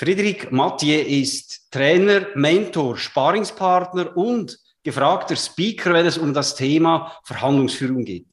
[0.00, 8.04] Friedrich Mathieu ist Trainer, Mentor, Sparingspartner und gefragter Speaker, wenn es um das Thema Verhandlungsführung
[8.04, 8.26] geht.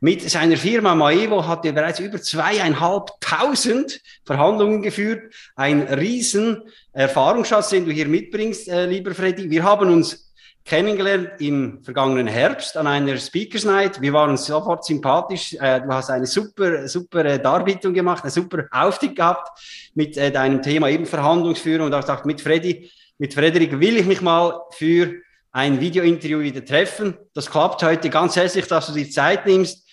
[0.00, 5.34] Mit seiner Firma Maevo hat er bereits über zweieinhalbtausend Verhandlungen geführt.
[5.56, 6.62] Ein riesen
[6.94, 9.50] Erfahrungsschatz, den du hier mitbringst, äh, lieber Freddy.
[9.50, 10.29] Wir haben uns
[10.70, 14.00] kennengelernt im vergangenen Herbst an einer Speakers Night.
[14.00, 15.54] Wir waren sofort sympathisch.
[15.54, 19.48] Äh, du hast eine super, super äh, Darbietung gemacht, eine super Auftritt gehabt
[19.94, 21.86] mit äh, deinem Thema eben Verhandlungsführung.
[21.86, 22.88] Und da gesagt, mit Freddy,
[23.18, 25.16] mit Frederik will ich mich mal für
[25.50, 27.18] ein Videointerview wieder treffen.
[27.34, 29.84] Das klappt heute ganz herzlich, dass du die Zeit nimmst.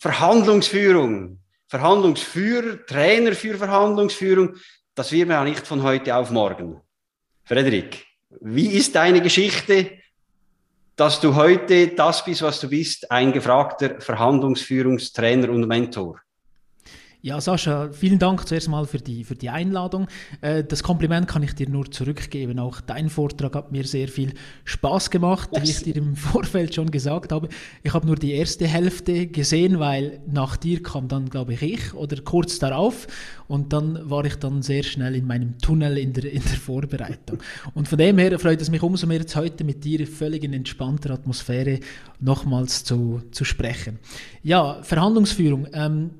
[0.00, 4.56] Verhandlungsführung, Verhandlungsführer, Trainer für Verhandlungsführung,
[4.96, 6.80] das wird mir ja nicht von heute auf morgen.
[7.44, 8.04] Frederik,
[8.40, 9.92] wie ist deine Geschichte?
[10.96, 16.20] Dass du heute das bist, was du bist, ein gefragter Verhandlungsführungstrainer und Mentor.
[17.22, 20.06] Ja, Sascha, vielen Dank zuerst mal für die, für die Einladung.
[20.42, 22.58] Äh, das Kompliment kann ich dir nur zurückgeben.
[22.58, 24.34] Auch dein Vortrag hat mir sehr viel
[24.64, 27.48] Spaß gemacht, wie ich dir im Vorfeld schon gesagt habe.
[27.82, 31.94] Ich habe nur die erste Hälfte gesehen, weil nach dir kam dann, glaube ich, ich
[31.94, 33.06] oder kurz darauf.
[33.48, 37.38] Und dann war ich dann sehr schnell in meinem Tunnel in der, in der Vorbereitung.
[37.74, 40.52] Und von dem her freut es mich umso mehr, jetzt heute mit dir völlig in
[40.52, 41.80] entspannter Atmosphäre
[42.20, 43.98] nochmals zu, zu sprechen.
[44.42, 45.66] Ja, Verhandlungsführung.
[45.72, 46.10] Ähm,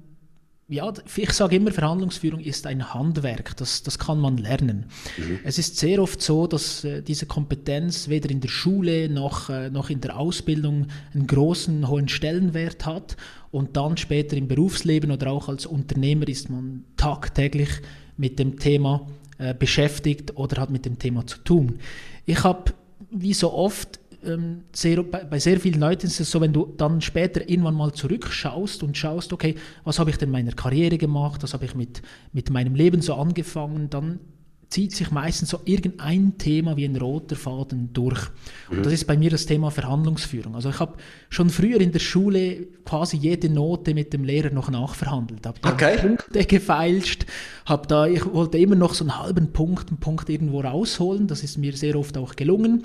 [0.68, 4.86] ja, ich sage immer, Verhandlungsführung ist ein Handwerk, das, das kann man lernen.
[5.16, 5.38] Mhm.
[5.44, 9.70] Es ist sehr oft so, dass äh, diese Kompetenz weder in der Schule noch, äh,
[9.70, 13.16] noch in der Ausbildung einen großen, hohen Stellenwert hat
[13.52, 17.70] und dann später im Berufsleben oder auch als Unternehmer ist man tagtäglich
[18.16, 19.06] mit dem Thema
[19.38, 21.78] äh, beschäftigt oder hat mit dem Thema zu tun.
[22.24, 22.72] Ich habe,
[23.10, 26.74] wie so oft, ähm, sehr, bei, bei, sehr vielen Leuten ist es so, wenn du
[26.76, 30.98] dann später irgendwann mal zurückschaust und schaust, okay, was habe ich denn in meiner Karriere
[30.98, 32.02] gemacht, was habe ich mit,
[32.32, 34.20] mit meinem Leben so angefangen, dann
[34.68, 38.20] zieht sich meistens so irgendein Thema wie ein roter Faden durch.
[38.68, 38.92] Und das mhm.
[38.92, 40.54] ist bei mir das Thema Verhandlungsführung.
[40.54, 40.96] Also ich habe
[41.28, 45.46] schon früher in der Schule quasi jede Note mit dem Lehrer noch nachverhandelt.
[45.46, 45.98] Habe da okay.
[45.98, 47.26] Punkte gefeilscht,
[47.64, 51.28] habe da, ich wollte immer noch so einen halben Punkt, einen Punkt irgendwo rausholen.
[51.28, 52.84] Das ist mir sehr oft auch gelungen.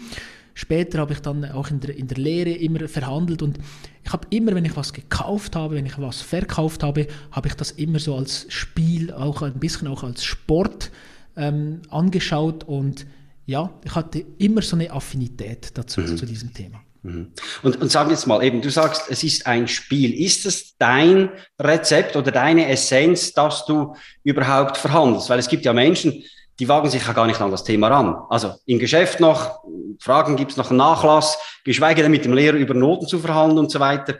[0.54, 3.58] Später habe ich dann auch in der, in der Lehre immer verhandelt und
[4.04, 7.54] ich habe immer, wenn ich was gekauft habe, wenn ich was verkauft habe, habe ich
[7.54, 10.92] das immer so als Spiel, auch ein bisschen auch als Sport
[11.38, 13.06] ähm, angeschaut und
[13.46, 16.18] ja, ich hatte immer so eine Affinität dazu, mhm.
[16.18, 16.82] zu diesem Thema.
[17.04, 17.32] Mhm.
[17.64, 20.14] Und, und sag jetzt mal eben, du sagst, es ist ein Spiel.
[20.14, 21.30] Ist es dein
[21.60, 25.30] Rezept oder deine Essenz, dass du überhaupt verhandelst?
[25.30, 26.24] Weil es gibt ja Menschen,
[26.62, 28.16] die wagen sich ja gar nicht an das Thema ran.
[28.30, 29.64] Also im Geschäft noch,
[29.98, 33.58] Fragen gibt es noch einen Nachlass, geschweige denn mit dem Lehrer über Noten zu verhandeln
[33.58, 34.20] und so weiter.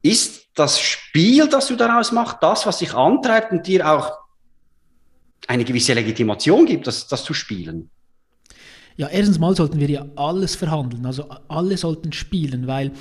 [0.00, 4.10] Ist das Spiel, das du daraus machst, das, was dich antreibt und dir auch
[5.48, 7.90] eine gewisse Legitimation gibt, das, das zu spielen?
[8.96, 12.92] Ja, erstens mal sollten wir ja alles verhandeln, also alle sollten spielen, weil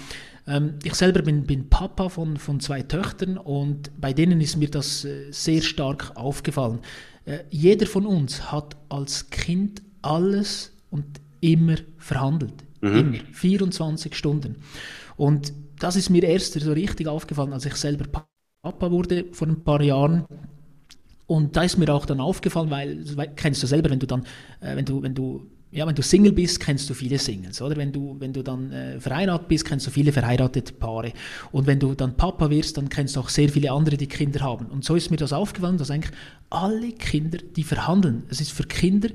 [0.83, 5.05] ich selber bin, bin Papa von, von zwei Töchtern und bei denen ist mir das
[5.05, 6.79] äh, sehr stark aufgefallen.
[7.25, 11.05] Äh, jeder von uns hat als Kind alles und
[11.41, 12.63] immer verhandelt.
[12.81, 12.95] Mhm.
[12.95, 13.17] Immer.
[13.31, 14.55] 24 Stunden.
[15.17, 18.05] Und das ist mir erst so richtig aufgefallen, als ich selber
[18.61, 20.25] Papa wurde vor ein paar Jahren.
[21.27, 23.03] Und da ist mir auch dann aufgefallen, weil,
[23.35, 24.23] kennst du selber, wenn du dann,
[24.61, 27.75] äh, wenn du, wenn du ja, wenn du Single bist, kennst du viele Singles, oder?
[27.75, 31.13] Wenn du, wenn du dann äh, verheiratet bist, kennst du viele verheiratete Paare.
[31.51, 34.39] Und wenn du dann Papa wirst, dann kennst du auch sehr viele andere, die Kinder
[34.39, 34.65] haben.
[34.65, 36.15] Und so ist mir das aufgefallen, dass eigentlich
[36.49, 39.09] alle Kinder, die verhandeln, es ist für Kinder,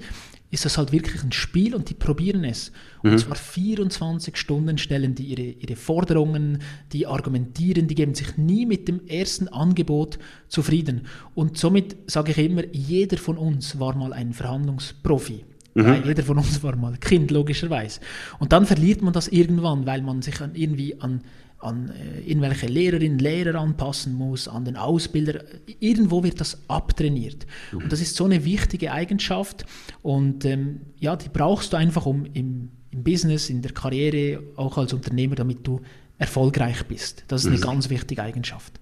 [0.54, 2.70] ist das halt wirklich ein Spiel und die probieren es.
[3.02, 3.18] Und mhm.
[3.18, 6.62] zwar 24 Stunden stellen die ihre, ihre Forderungen,
[6.92, 11.08] die argumentieren, die geben sich nie mit dem ersten Angebot zufrieden.
[11.34, 15.44] Und somit sage ich immer, jeder von uns war mal ein Verhandlungsprofi.
[15.74, 16.02] Mhm.
[16.04, 18.00] Jeder von uns war mal Kind, logischerweise.
[18.38, 21.22] Und dann verliert man das irgendwann, weil man sich an, irgendwie an,
[21.58, 25.44] an äh, irgendwelche Lehrerinnen, Lehrer anpassen muss, an den Ausbilder.
[25.80, 27.46] Irgendwo wird das abtrainiert.
[27.72, 27.78] Mhm.
[27.78, 29.66] Und das ist so eine wichtige Eigenschaft.
[30.02, 34.78] Und ähm, ja, die brauchst du einfach, um im, im Business, in der Karriere, auch
[34.78, 35.80] als Unternehmer, damit du
[36.18, 37.24] erfolgreich bist.
[37.28, 37.62] Das ist eine mhm.
[37.62, 38.80] ganz wichtige Eigenschaft.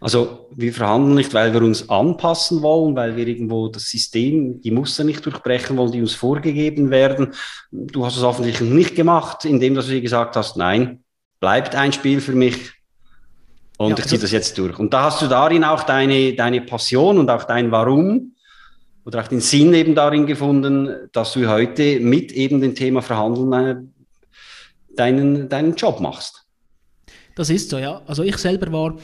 [0.00, 4.70] Also wir verhandeln nicht, weil wir uns anpassen wollen, weil wir irgendwo das System, die
[4.70, 7.32] Muster nicht durchbrechen wollen, die uns vorgegeben werden.
[7.70, 11.04] Du hast es offensichtlich nicht gemacht, indem du dir gesagt hast, nein,
[11.40, 12.72] bleibt ein Spiel für mich
[13.76, 14.78] und ja, ich ziehe das jetzt durch.
[14.78, 18.34] Und da hast du darin auch deine, deine Passion und auch dein Warum
[19.04, 23.92] oder auch den Sinn eben darin gefunden, dass du heute mit eben dem Thema Verhandeln
[24.96, 26.44] deinen, deinen Job machst.
[27.34, 28.00] Das ist so, ja.
[28.06, 28.96] Also ich selber war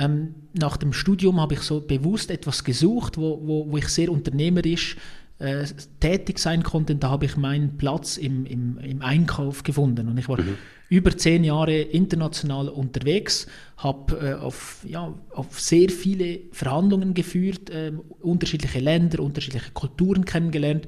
[0.00, 4.10] ähm, nach dem Studium habe ich so bewusst etwas gesucht, wo, wo, wo ich sehr
[4.10, 4.96] unternehmerisch
[5.38, 5.64] äh,
[6.00, 10.08] tätig sein konnte, da habe ich meinen Platz im, im, im Einkauf gefunden.
[10.08, 10.56] Und ich war mhm.
[10.88, 17.92] über zehn Jahre international unterwegs, habe äh, auf, ja, auf sehr viele Verhandlungen geführt, äh,
[18.20, 20.86] unterschiedliche Länder, unterschiedliche Kulturen kennengelernt,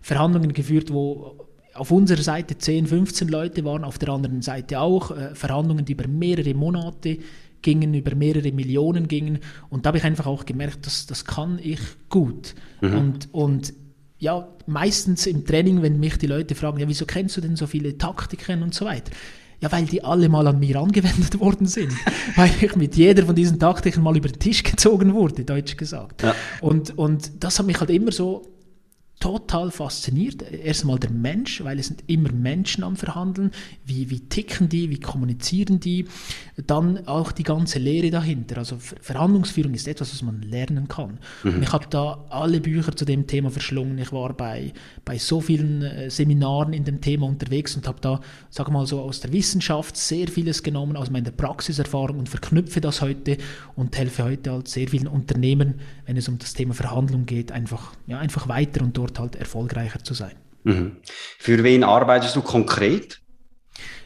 [0.00, 1.38] Verhandlungen geführt, wo
[1.74, 5.92] auf unserer Seite 10, 15 Leute waren, auf der anderen Seite auch, äh, Verhandlungen, die
[5.92, 7.18] über mehrere Monate
[7.64, 9.40] gingen, über mehrere Millionen gingen.
[9.70, 12.54] Und da habe ich einfach auch gemerkt, dass das kann ich gut.
[12.80, 12.96] Mhm.
[12.96, 13.74] Und, und
[14.20, 17.66] ja, meistens im Training, wenn mich die Leute fragen, ja, wieso kennst du denn so
[17.66, 19.10] viele Taktiken und so weiter?
[19.60, 21.92] Ja, weil die alle mal an mir angewendet worden sind.
[22.36, 26.22] weil ich mit jeder von diesen Taktiken mal über den Tisch gezogen wurde, deutsch gesagt.
[26.22, 26.34] Ja.
[26.60, 28.53] Und, und das hat mich halt immer so
[29.24, 30.42] total fasziniert.
[30.52, 33.52] Erstmal der Mensch, weil es sind immer Menschen am Verhandeln.
[33.86, 36.04] Wie, wie ticken die, wie kommunizieren die?
[36.66, 38.58] Dann auch die ganze Lehre dahinter.
[38.58, 41.20] Also Verhandlungsführung ist etwas, was man lernen kann.
[41.42, 41.54] Mhm.
[41.54, 43.96] Und ich habe da alle Bücher zu dem Thema verschlungen.
[43.96, 44.74] Ich war bei,
[45.06, 49.00] bei so vielen äh, Seminaren in dem Thema unterwegs und habe da, sag mal so,
[49.00, 53.38] aus der Wissenschaft sehr vieles genommen, aus meiner Praxiserfahrung und verknüpfe das heute
[53.74, 57.94] und helfe heute halt sehr vielen Unternehmen, wenn es um das Thema Verhandlung geht, einfach,
[58.06, 60.34] ja, einfach weiter und dort halt erfolgreicher zu sein.
[60.64, 60.96] Mhm.
[61.38, 63.20] Für wen arbeitest du konkret?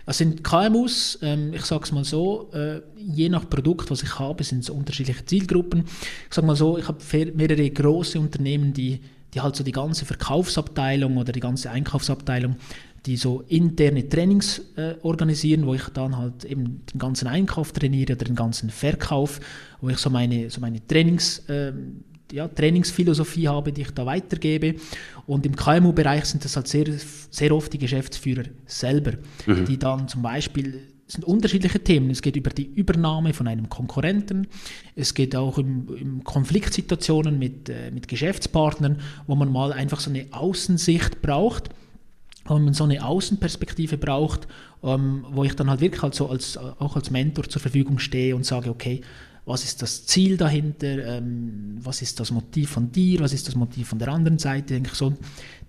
[0.07, 4.19] Es sind KMUs, ähm, ich sage es mal so, äh, je nach Produkt, was ich
[4.19, 5.85] habe, sind es unterschiedliche Zielgruppen.
[6.29, 6.99] Ich sage mal so, ich habe
[7.35, 9.01] mehrere große Unternehmen, die,
[9.35, 12.57] die halt so die ganze Verkaufsabteilung oder die ganze Einkaufsabteilung,
[13.05, 18.15] die so interne Trainings äh, organisieren, wo ich dann halt eben den ganzen Einkauf trainiere
[18.15, 19.41] oder den ganzen Verkauf,
[19.83, 21.73] wo ich so meine, so meine Trainings äh,
[22.33, 24.75] ja, Trainingsphilosophie habe, die ich da weitergebe.
[25.27, 26.87] Und im KMU-Bereich sind das halt sehr,
[27.31, 29.13] sehr oft die Geschäftsführer selber,
[29.47, 29.65] mhm.
[29.65, 32.11] die dann zum Beispiel es sind unterschiedliche Themen.
[32.11, 34.47] Es geht über die Übernahme von einem Konkurrenten.
[34.95, 40.11] Es geht auch um, um Konfliktsituationen mit, äh, mit Geschäftspartnern, wo man mal einfach so
[40.11, 41.71] eine Außensicht braucht,
[42.45, 44.49] wo man so eine Außenperspektive braucht,
[44.83, 48.37] ähm, wo ich dann halt wirklich halt so als, auch als Mentor zur Verfügung stehe
[48.37, 49.01] und sage, okay,
[49.49, 53.55] was ist das Ziel dahinter, ähm, was ist das Motiv von dir, was ist das
[53.55, 55.15] Motiv von der anderen Seite, denke ich so,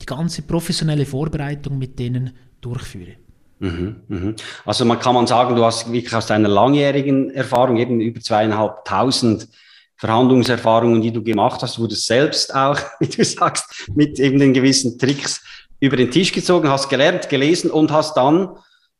[0.01, 3.13] die ganze professionelle Vorbereitung mit denen durchführe.
[3.59, 4.35] Mhm, mhm.
[4.65, 9.47] Also man kann man sagen, du hast wirklich aus deiner langjährigen Erfahrung, eben über zweieinhalbtausend
[9.95, 14.99] Verhandlungserfahrungen, die du gemacht hast, wurdest selbst auch, wie du sagst, mit eben den gewissen
[14.99, 15.41] Tricks
[15.79, 18.49] über den Tisch gezogen, hast gelernt, gelesen und hast dann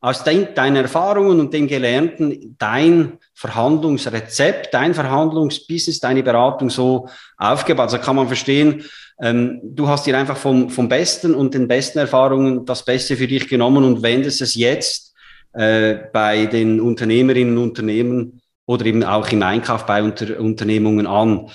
[0.02, 7.94] aus dein, deinen Erfahrungen und dem Gelernten dein Verhandlungsrezept, dein Verhandlungsbusiness, deine Beratung so aufgebaut.
[7.94, 8.84] Also kann man verstehen,
[9.22, 13.28] ähm, du hast dir einfach vom, vom Besten und den besten Erfahrungen das Beste für
[13.28, 15.14] dich genommen und wendest es jetzt
[15.54, 21.50] äh, bei den Unternehmerinnen und Unternehmen oder eben auch im Einkauf bei Unter Unternehmungen an.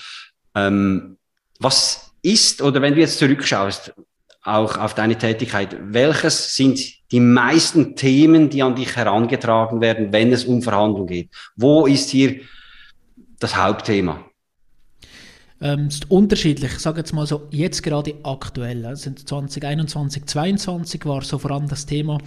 [0.55, 1.17] Ähm,
[1.59, 3.95] was ist, oder wenn du jetzt zurückschaust,
[4.45, 6.81] auch auf deine Tätigkeit, welches sind
[7.11, 11.31] die meisten Themen, die an dich herangetragen werden, wenn es um Verhandlungen geht?
[11.57, 12.41] Wo ist hier
[13.41, 14.25] das Hauptthema?
[15.61, 16.73] Ähm, es ist unterschiedlich.
[16.73, 21.69] Ich sage jetzt mal so, jetzt gerade aktuell, also 2021, 2022 war so vor allem
[21.69, 22.19] das Thema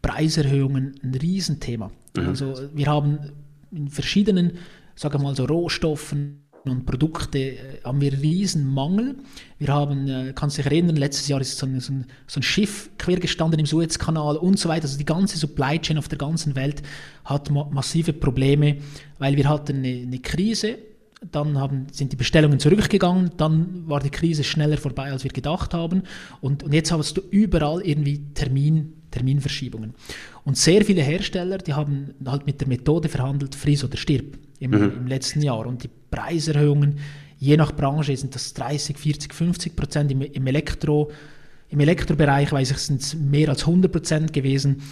[0.00, 1.90] Preiserhöhungen ein Riesenthema.
[2.16, 2.28] Mhm.
[2.28, 3.32] Also wir haben
[3.72, 4.58] in verschiedenen,
[4.94, 9.16] sage mal so Rohstoffen, und Produkte äh, haben wir riesen Mangel.
[9.58, 12.90] Wir haben, äh, kannst dich erinnern, letztes Jahr ist so ein, so ein, so Schiff
[12.98, 14.84] quergestanden im Suezkanal und so weiter.
[14.84, 16.82] Also die ganze Supply Chain auf der ganzen Welt
[17.24, 18.78] hat ma massive Probleme,
[19.18, 20.78] weil wir hatten eine, eine Krise
[21.32, 25.74] dann haben, sind die Bestellungen zurückgegangen, dann war die Krise schneller vorbei, als wir gedacht
[25.74, 26.04] haben.
[26.40, 29.94] Und, und jetzt hast du überall irgendwie Termin, Terminverschiebungen.
[30.44, 34.72] Und sehr viele Hersteller, die haben halt mit der Methode verhandelt, friss oder stirb im,
[34.72, 34.92] mhm.
[34.98, 35.66] im letzten Jahr.
[35.66, 36.98] Und die Preiserhöhungen,
[37.38, 40.12] je nach Branche sind das 30, 40, 50 Prozent.
[40.12, 41.10] Im, im, Elektro,
[41.68, 44.82] Im Elektrobereich, weiß ich, sind es mehr als 100 Prozent gewesen.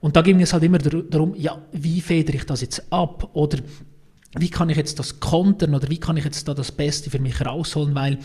[0.00, 3.30] Und da ging es halt immer darum, ja, wie federe ich das jetzt ab?
[3.34, 3.58] Oder
[4.38, 5.74] wie kann ich jetzt das kontern?
[5.74, 7.94] Oder wie kann ich jetzt da das Beste für mich rausholen?
[7.94, 8.18] Weil,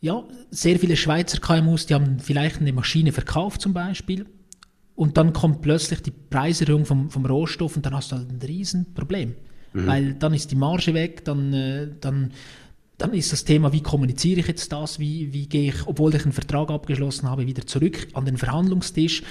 [0.00, 4.26] ja, sehr viele Schweizer KMUs, die haben vielleicht eine Maschine verkauft zum Beispiel.
[4.96, 8.40] Und dann kommt plötzlich die Preiserhöhung vom, vom Rohstoff und dann hast du halt ein
[8.40, 9.34] Riesenproblem.
[9.72, 9.86] Mhm.
[9.86, 12.32] Weil dann ist die Marge weg, dann, äh, dann,
[12.98, 16.22] dann ist das Thema, wie kommuniziere ich jetzt das, wie, wie gehe ich, obwohl ich
[16.22, 19.22] einen Vertrag abgeschlossen habe, wieder zurück an den Verhandlungstisch,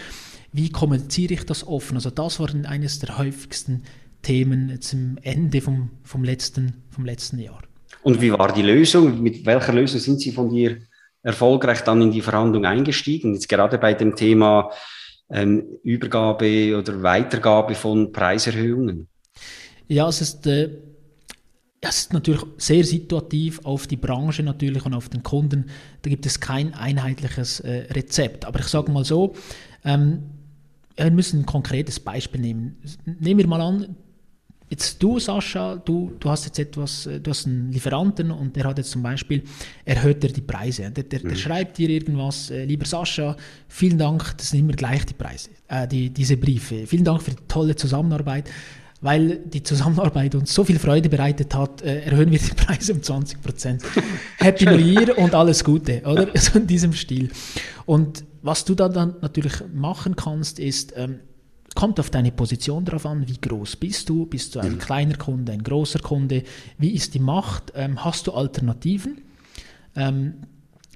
[0.52, 1.96] wie kommuniziere ich das offen.
[1.96, 3.84] Also das war eines der häufigsten
[4.22, 7.62] Themen zum Ende vom, vom, letzten, vom letzten Jahr.
[8.04, 9.22] Und wie war die Lösung?
[9.22, 10.78] Mit welcher Lösung sind Sie von dir
[11.24, 13.34] erfolgreich dann in die Verhandlung eingestiegen?
[13.34, 14.72] Jetzt gerade bei dem Thema
[15.30, 19.08] ähm, Übergabe oder Weitergabe von Preiserhöhungen.
[19.92, 20.70] Ja, es ist, äh,
[21.82, 25.66] das ist natürlich sehr situativ auf die Branche natürlich und auf den Kunden.
[26.02, 28.46] Da gibt es kein einheitliches äh, Rezept.
[28.46, 29.36] Aber ich sage mal so,
[29.84, 30.24] ähm,
[30.96, 32.78] wir müssen ein konkretes Beispiel nehmen.
[33.04, 33.98] Nehmen wir mal an,
[34.70, 38.64] jetzt du, Sascha, du, du hast jetzt etwas, äh, du hast einen Lieferanten und der
[38.64, 39.44] hat jetzt zum Beispiel,
[39.84, 40.90] erhöht er die Preise.
[40.90, 41.36] Der, der, der mhm.
[41.36, 43.36] schreibt dir irgendwas, äh, lieber Sascha,
[43.68, 46.88] vielen Dank, das sind immer gleich die Preise, äh, die, diese Briefe.
[46.88, 48.50] Vielen Dank für die tolle Zusammenarbeit
[49.02, 53.02] weil die Zusammenarbeit uns so viel Freude bereitet hat, äh, erhöhen wir die Preise um
[53.02, 53.84] 20 Prozent.
[54.38, 56.28] Happy New Year und alles Gute, oder?
[56.38, 57.30] So in diesem Stil.
[57.86, 61.20] Und was du dann, dann natürlich machen kannst, ist, ähm,
[61.74, 64.26] kommt auf deine Position drauf an, wie groß bist du?
[64.28, 64.80] Bist du ein mhm.
[64.80, 66.44] kleiner Kunde, ein großer Kunde?
[66.78, 67.74] Wie ist die Macht?
[67.76, 69.22] Ähm, hast du Alternativen?
[69.96, 70.34] Ähm,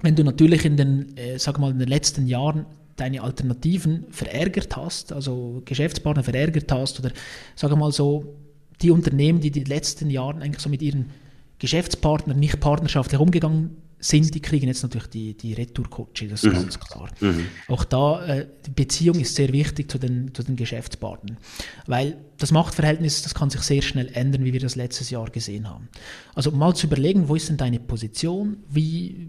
[0.02, 2.66] wenn du natürlich in den, äh, sag mal, in den letzten Jahren
[2.96, 7.12] deine Alternativen verärgert hast, also Geschäftspartner verärgert hast oder
[7.54, 8.36] sage mal so,
[8.82, 11.10] die Unternehmen, die die letzten Jahre eigentlich so mit ihren
[11.58, 16.56] Geschäftspartnern nicht partnerschaftlich umgegangen sind, die kriegen jetzt natürlich die, die Retour-Coaching, das ist mhm.
[16.56, 17.08] ganz klar.
[17.20, 17.46] Mhm.
[17.68, 21.38] Auch da, äh, die Beziehung ist sehr wichtig zu den, zu den Geschäftspartnern,
[21.86, 25.68] weil das Machtverhältnis, das kann sich sehr schnell ändern, wie wir das letztes Jahr gesehen
[25.68, 25.88] haben.
[26.34, 29.28] Also mal zu überlegen, wo ist denn deine Position, wie,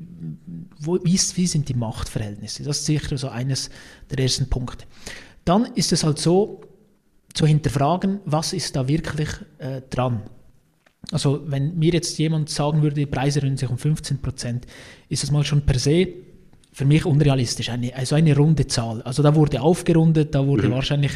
[0.80, 3.70] wo, wie, ist, wie sind die Machtverhältnisse, das ist sicher so eines
[4.10, 4.86] der ersten Punkte.
[5.46, 6.62] Dann ist es halt so,
[7.38, 10.24] zu hinterfragen, was ist da wirklich äh, dran.
[11.12, 14.66] Also wenn mir jetzt jemand sagen würde, die Preise erhöhen sich um 15 Prozent,
[15.10, 16.08] ist das mal schon per se
[16.78, 19.02] für mich unrealistisch, eine, also eine runde Zahl.
[19.02, 20.74] Also da wurde aufgerundet, da wurde mhm.
[20.74, 21.14] wahrscheinlich,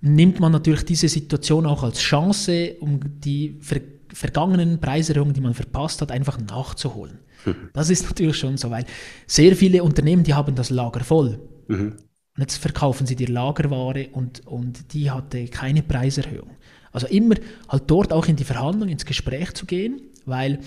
[0.00, 3.80] nimmt man natürlich diese Situation auch als Chance, um die ver
[4.14, 7.18] vergangenen Preiserhöhungen, die man verpasst hat, einfach nachzuholen.
[7.44, 7.70] Mhm.
[7.74, 8.84] Das ist natürlich schon so, weil
[9.26, 11.40] sehr viele Unternehmen, die haben das Lager voll.
[11.68, 11.96] Mhm.
[12.36, 16.50] Und jetzt verkaufen sie die Lagerware und, und die hatte keine Preiserhöhung.
[16.96, 17.34] Also immer
[17.68, 20.60] halt dort auch in die Verhandlung, ins Gespräch zu gehen, weil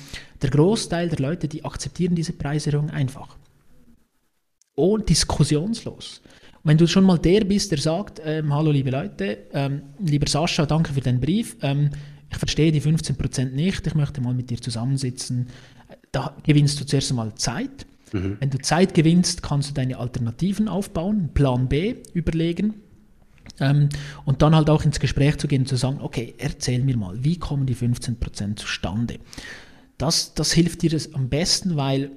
[0.43, 3.35] der Großteil der Leute, die akzeptieren diese Preiserhöhung einfach.
[4.75, 6.21] Und diskussionslos.
[6.63, 10.67] wenn du schon mal der bist, der sagt, ähm, hallo liebe Leute, ähm, lieber Sascha,
[10.67, 11.89] danke für den Brief, ähm,
[12.29, 15.47] ich verstehe die 15% nicht, ich möchte mal mit dir zusammensitzen,
[16.11, 17.87] da gewinnst du zuerst einmal Zeit.
[18.13, 18.37] Mhm.
[18.39, 22.75] Wenn du Zeit gewinnst, kannst du deine Alternativen aufbauen, Plan B überlegen
[23.59, 23.89] ähm,
[24.25, 27.37] und dann halt auch ins Gespräch zu gehen zu sagen, okay, erzähl mir mal, wie
[27.37, 29.19] kommen die 15% zustande?
[29.97, 32.11] Das, das hilft dir das am besten, weil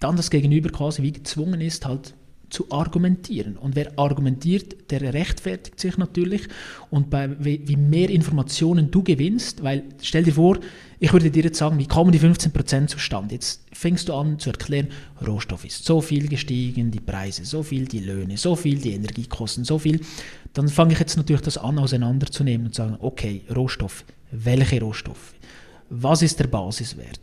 [0.00, 2.14] dann das Gegenüber quasi wie gezwungen ist, halt
[2.48, 3.56] zu argumentieren.
[3.56, 6.48] Und wer argumentiert, der rechtfertigt sich natürlich.
[6.90, 10.58] Und bei, wie mehr Informationen du gewinnst, weil stell dir vor,
[10.98, 13.34] ich würde dir jetzt sagen, wie kommen die 15% zustande?
[13.34, 14.88] Jetzt fängst du an zu erklären,
[15.26, 19.64] Rohstoff ist so viel gestiegen, die Preise so viel, die Löhne so viel, die Energiekosten
[19.64, 20.00] so viel.
[20.56, 25.34] Dann fange ich jetzt natürlich das an auseinanderzunehmen und sagen, okay, Rohstoff, welche Rohstoffe?
[25.90, 27.20] Was ist der Basiswert?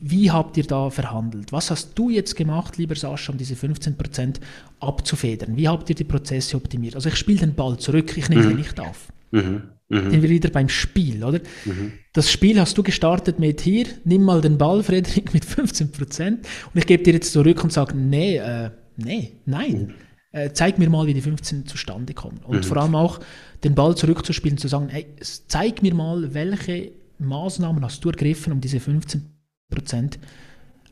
[0.00, 1.52] Wie habt ihr da verhandelt?
[1.52, 4.40] Was hast du jetzt gemacht, lieber Sascha, um diese 15%
[4.80, 5.56] abzufedern?
[5.56, 6.96] Wie habt ihr die Prozesse optimiert?
[6.96, 8.50] Also ich spiele den Ball zurück, ich nehme mhm.
[8.50, 9.06] ihn nicht auf.
[9.30, 9.62] Mhm.
[9.88, 10.10] Mhm.
[10.10, 11.38] Sind wir wieder beim Spiel, oder?
[11.64, 11.92] Mhm.
[12.12, 16.40] Das Spiel hast du gestartet mit hier, nimm mal den Ball, Frederik, mit 15% und
[16.74, 19.94] ich gebe dir jetzt zurück und sage, nee, äh, nee, nein.
[20.30, 22.40] Äh, zeig mir mal, wie die 15 zustande kommen.
[22.44, 22.62] Und mhm.
[22.64, 23.20] vor allem auch
[23.64, 28.60] den Ball zurückzuspielen, zu sagen, hey, zeig mir mal, welche Maßnahmen hast du ergriffen, um
[28.60, 29.22] diese 15%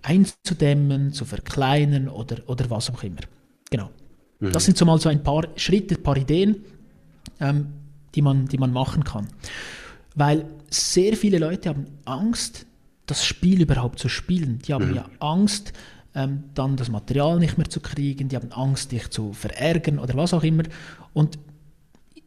[0.02, 3.20] einzudämmen, zu verkleinern oder, oder was auch immer.
[3.70, 3.90] Genau.
[4.40, 4.52] Mhm.
[4.52, 6.64] Das sind so mal so ein paar Schritte, ein paar Ideen,
[7.40, 7.66] ähm,
[8.14, 9.28] die, man, die man machen kann.
[10.14, 12.66] Weil sehr viele Leute haben Angst,
[13.06, 14.60] das Spiel überhaupt zu spielen.
[14.66, 14.96] Die haben mhm.
[14.96, 15.72] ja Angst,
[16.16, 20.14] ähm, dann das Material nicht mehr zu kriegen, die haben Angst, dich zu verärgern oder
[20.14, 20.64] was auch immer.
[21.12, 21.38] Und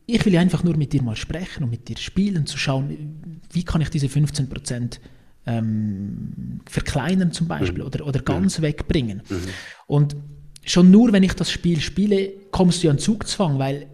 [0.06, 3.64] ich will einfach nur mit dir mal sprechen und mit dir spielen, zu schauen, wie
[3.64, 5.00] kann ich diese 15%
[5.46, 7.88] ähm, verkleinern zum Beispiel mhm.
[7.88, 8.64] oder, oder ganz mhm.
[8.64, 9.22] wegbringen.
[9.28, 9.48] Mhm.
[9.88, 10.16] Und
[10.64, 13.88] schon nur, wenn ich das Spiel spiele, kommst du an Zugzwang, weil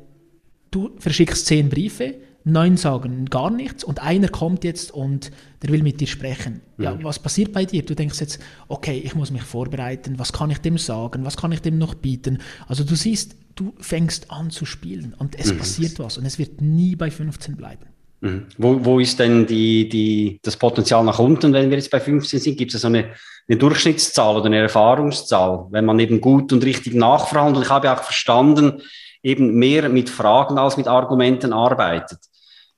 [0.71, 5.83] du verschickst zehn Briefe, neun sagen gar nichts und einer kommt jetzt und der will
[5.83, 6.61] mit dir sprechen.
[6.77, 7.03] Ja, mhm.
[7.03, 7.83] was passiert bei dir?
[7.83, 11.51] Du denkst jetzt, okay, ich muss mich vorbereiten, was kann ich dem sagen, was kann
[11.51, 12.39] ich dem noch bieten?
[12.67, 15.57] Also du siehst, du fängst an zu spielen und es mhm.
[15.57, 17.87] passiert was und es wird nie bei 15 bleiben.
[18.21, 18.45] Mhm.
[18.59, 22.39] Wo, wo ist denn die, die, das Potenzial nach unten, wenn wir jetzt bei 15
[22.39, 22.57] sind?
[22.57, 23.09] Gibt es so eine,
[23.47, 27.65] eine Durchschnittszahl oder eine Erfahrungszahl, wenn man eben gut und richtig nachverhandelt?
[27.65, 28.81] Ich habe auch verstanden,
[29.23, 32.19] eben mehr mit Fragen als mit Argumenten arbeitet.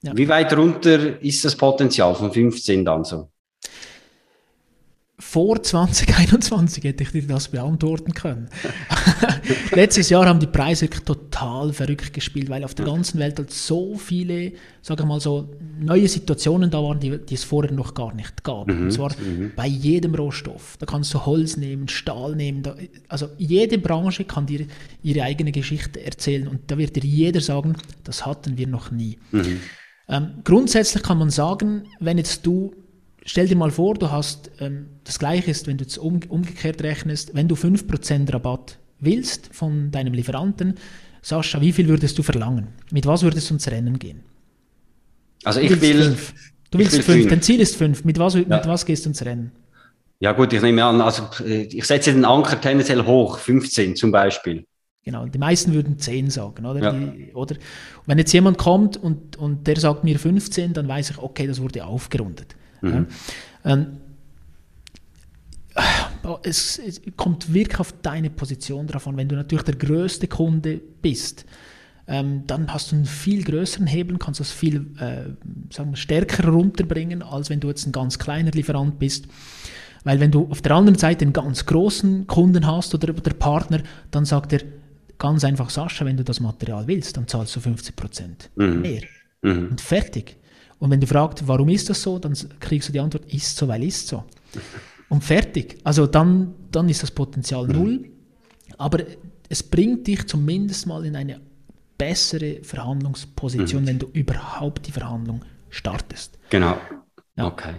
[0.07, 0.17] Ja.
[0.17, 3.29] Wie weit runter ist das Potenzial von 15 dann so?
[5.19, 8.49] vor 2021 hätte ich dir das beantworten können.
[9.71, 13.51] Letztes Jahr haben die Preise wirklich total verrückt gespielt, weil auf der ganzen Welt halt
[13.51, 15.49] so viele, sage ich mal so,
[15.79, 18.67] neue Situationen da waren, die, die es vorher noch gar nicht gab.
[18.67, 19.53] Mhm, Und zwar mhm.
[19.55, 20.77] bei jedem Rohstoff.
[20.77, 22.61] Da kannst du Holz nehmen, Stahl nehmen.
[22.61, 22.75] Da,
[23.07, 24.67] also jede Branche kann dir
[25.01, 29.17] ihre eigene Geschichte erzählen und da wird dir jeder sagen, das hatten wir noch nie.
[29.31, 29.61] Mhm.
[30.09, 32.73] Ähm, grundsätzlich kann man sagen, wenn jetzt du
[33.27, 36.81] stell dir mal vor, du hast, ähm, das gleiche ist, wenn du es um, umgekehrt
[36.81, 40.75] rechnest, wenn du 5% Rabatt willst von deinem Lieferanten,
[41.21, 42.69] Sascha, wie viel würdest du verlangen?
[42.91, 44.23] Mit was würdest du ins Rennen gehen?
[45.43, 46.03] Also ich will...
[46.03, 46.33] Fünf.
[46.71, 48.03] Du willst 5, dein Ziel ist 5.
[48.03, 48.41] Mit was, ja.
[48.41, 49.51] mit was gehst du ins Rennen?
[50.19, 54.11] Ja gut, ich nehme an, also äh, ich setze den Anker tendenziell hoch, 15 zum
[54.11, 54.65] Beispiel.
[55.07, 56.81] Genau, die meisten würden 10 sagen, oder?
[56.81, 56.91] Ja.
[56.91, 57.55] Die, oder?
[58.07, 61.61] wenn jetzt jemand kommt und, und der sagt mir 15, dann weiß ich, okay, das
[61.61, 62.57] wurde aufgerundet.
[62.81, 63.07] Mhm.
[63.63, 63.87] Ähm,
[66.43, 69.15] es, es, kommt wirklich auf deine Position drauf an.
[69.15, 71.45] Wenn du natürlich der größte Kunde bist,
[72.09, 75.29] ähm, dann hast du einen viel größeren Hebel, kannst das viel äh,
[75.73, 79.29] sagen wir, stärker runterbringen, als wenn du jetzt ein ganz kleiner Lieferant bist.
[80.03, 83.79] Weil wenn du auf der anderen Seite einen ganz großen Kunden hast oder der Partner,
[84.11, 84.59] dann sagt er
[85.17, 88.81] ganz einfach, Sascha, wenn du das Material willst, dann zahlst du 50 Prozent mhm.
[88.81, 89.01] mehr.
[89.41, 89.69] Mhm.
[89.71, 90.37] Und fertig.
[90.79, 93.67] Und wenn du fragst, warum ist das so, dann kriegst du die Antwort, ist so,
[93.67, 94.23] weil ist so.
[95.09, 95.77] Und fertig.
[95.83, 97.73] Also dann, dann ist das Potenzial mhm.
[97.73, 98.09] null.
[98.77, 98.99] Aber
[99.49, 101.39] es bringt dich zumindest mal in eine
[101.97, 103.87] bessere Verhandlungsposition, mhm.
[103.87, 106.37] wenn du überhaupt die Verhandlung startest.
[106.49, 106.77] Genau.
[107.35, 107.45] Ja.
[107.45, 107.75] Okay.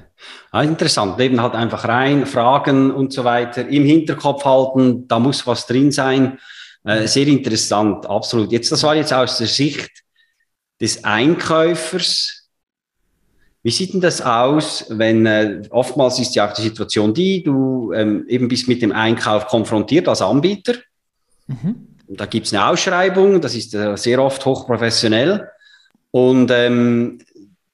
[0.51, 1.19] Ah, interessant.
[1.21, 5.91] Eben halt einfach rein, Fragen und so weiter im Hinterkopf halten, da muss was drin
[5.91, 6.39] sein.
[6.85, 8.53] Äh, sehr interessant, absolut.
[8.53, 9.91] Jetzt, das war jetzt aus der Sicht
[10.81, 12.49] des Einkäufers.
[13.63, 17.93] Wie sieht denn das aus, wenn äh, oftmals ist ja auch die Situation die, du
[17.93, 20.75] ähm, eben bist mit dem Einkauf konfrontiert als Anbieter.
[21.49, 21.89] Mhm.
[22.09, 25.49] Da gibt es eine Ausschreibung, das ist äh, sehr oft hochprofessionell
[26.11, 27.19] und ähm,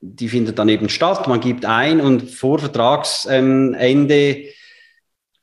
[0.01, 1.29] die findet dann eben statt.
[1.29, 4.45] Man gibt ein und vor Vertragsende ähm,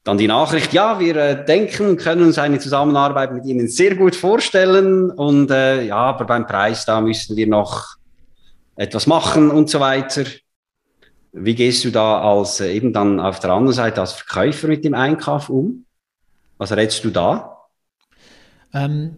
[0.04, 4.16] dann die Nachricht, ja, wir äh, denken können uns eine Zusammenarbeit mit Ihnen sehr gut
[4.16, 7.98] vorstellen und äh, ja, aber beim Preis, da müssen wir noch
[8.76, 10.24] etwas machen und so weiter.
[11.34, 14.84] Wie gehst du da als äh, eben dann auf der anderen Seite als Verkäufer mit
[14.84, 15.86] dem Einkauf um?
[16.58, 17.68] Was rätst du da?
[18.74, 19.16] Ähm,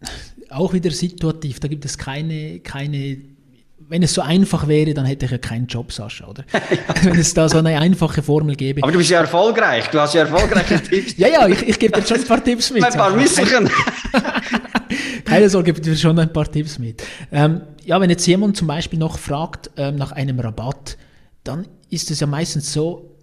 [0.50, 1.58] auch wieder situativ.
[1.58, 3.31] Da gibt es keine, keine
[3.92, 6.44] wenn es so einfach wäre, dann hätte ich ja keinen Job, Sascha, oder?
[7.02, 8.82] wenn es da so eine einfache Formel gäbe.
[8.82, 11.18] Aber du bist ja erfolgreich, du hast ja erfolgreiche Tipps.
[11.18, 12.82] ja, ja, ich, ich gebe dir schon ein paar Tipps mit.
[12.82, 13.68] Ein paar Misselchen.
[15.26, 17.02] Keine Sorge, ich gebe dir schon ein paar Tipps mit.
[17.30, 20.96] Ähm, ja, wenn jetzt jemand zum Beispiel noch fragt ähm, nach einem Rabatt,
[21.44, 23.14] dann ist es ja meistens so,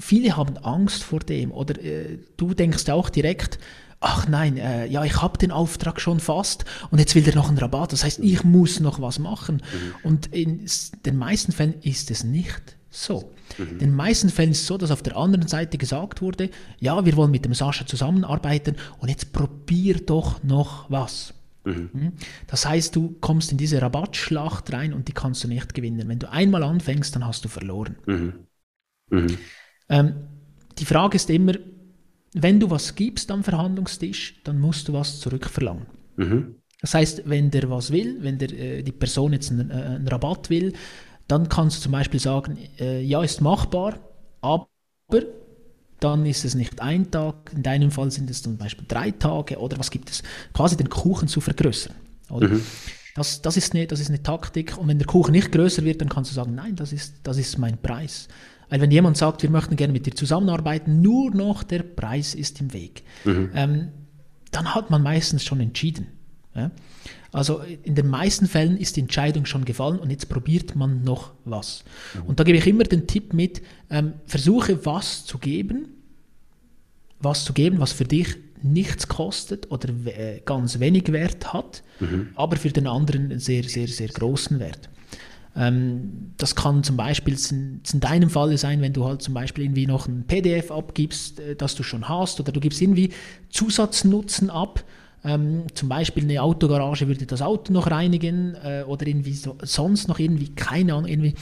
[0.00, 3.58] viele haben Angst vor dem oder äh, du denkst auch direkt,
[4.04, 7.48] ach nein, äh, ja, ich habe den Auftrag schon fast und jetzt will der noch
[7.48, 7.92] einen Rabatt.
[7.92, 9.56] Das heißt, ich muss noch was machen.
[9.56, 9.94] Mhm.
[10.02, 10.66] Und in
[11.06, 13.32] den meisten Fällen ist es nicht so.
[13.56, 13.68] Mhm.
[13.70, 17.04] In den meisten Fällen ist es so, dass auf der anderen Seite gesagt wurde, ja,
[17.04, 21.32] wir wollen mit dem Sascha zusammenarbeiten und jetzt probier doch noch was.
[21.64, 21.88] Mhm.
[21.92, 22.12] Hm?
[22.46, 26.08] Das heißt, du kommst in diese Rabattschlacht rein und die kannst du nicht gewinnen.
[26.08, 27.96] Wenn du einmal anfängst, dann hast du verloren.
[28.06, 28.32] Mhm.
[29.10, 29.38] Mhm.
[29.88, 30.14] Ähm,
[30.78, 31.54] die Frage ist immer,
[32.34, 35.86] wenn du was gibst am Verhandlungstisch, dann musst du was zurückverlangen.
[36.16, 36.56] Mhm.
[36.80, 40.08] Das heißt, wenn der was will, wenn der, äh, die Person jetzt einen, äh, einen,
[40.08, 40.74] Rabatt will,
[41.28, 43.98] dann kannst du zum Beispiel sagen, äh, ja, ist machbar,
[44.42, 44.68] aber
[46.00, 49.56] dann ist es nicht ein Tag, in deinem Fall sind es zum Beispiel drei Tage
[49.58, 51.94] oder was gibt es, quasi den Kuchen zu vergrößern.
[52.30, 52.60] Mhm.
[53.14, 56.00] Das, das, ist eine, das ist eine Taktik und wenn der Kuchen nicht größer wird,
[56.00, 58.28] dann kannst du sagen, nein, das ist, das ist mein Preis.
[58.74, 62.60] Weil wenn jemand sagt, wir möchten gerne mit dir zusammenarbeiten, nur noch der Preis ist
[62.60, 63.50] im Weg, mhm.
[63.54, 63.88] ähm,
[64.50, 66.08] dann hat man meistens schon entschieden.
[66.56, 66.72] Ja?
[67.30, 71.34] Also in den meisten Fällen ist die Entscheidung schon gefallen und jetzt probiert man noch
[71.44, 71.84] was.
[72.14, 72.22] Mhm.
[72.22, 75.90] Und da gebe ich immer den Tipp mit, ähm, versuche was zu geben,
[77.20, 82.30] was zu geben, was für dich nichts kostet oder äh, ganz wenig Wert hat, mhm.
[82.34, 84.90] aber für den anderen einen sehr, sehr, sehr großen Wert.
[85.56, 89.64] Ähm, das kann zum Beispiel in, in deinem Fall sein, wenn du halt zum Beispiel
[89.64, 93.10] irgendwie noch ein PDF abgibst, äh, das du schon hast, oder du gibst irgendwie
[93.50, 94.82] Zusatznutzen ab.
[95.24, 100.08] Ähm, zum Beispiel eine Autogarage würde das Auto noch reinigen äh, oder irgendwie so, sonst
[100.08, 101.34] noch irgendwie, keine Ahnung, irgendwie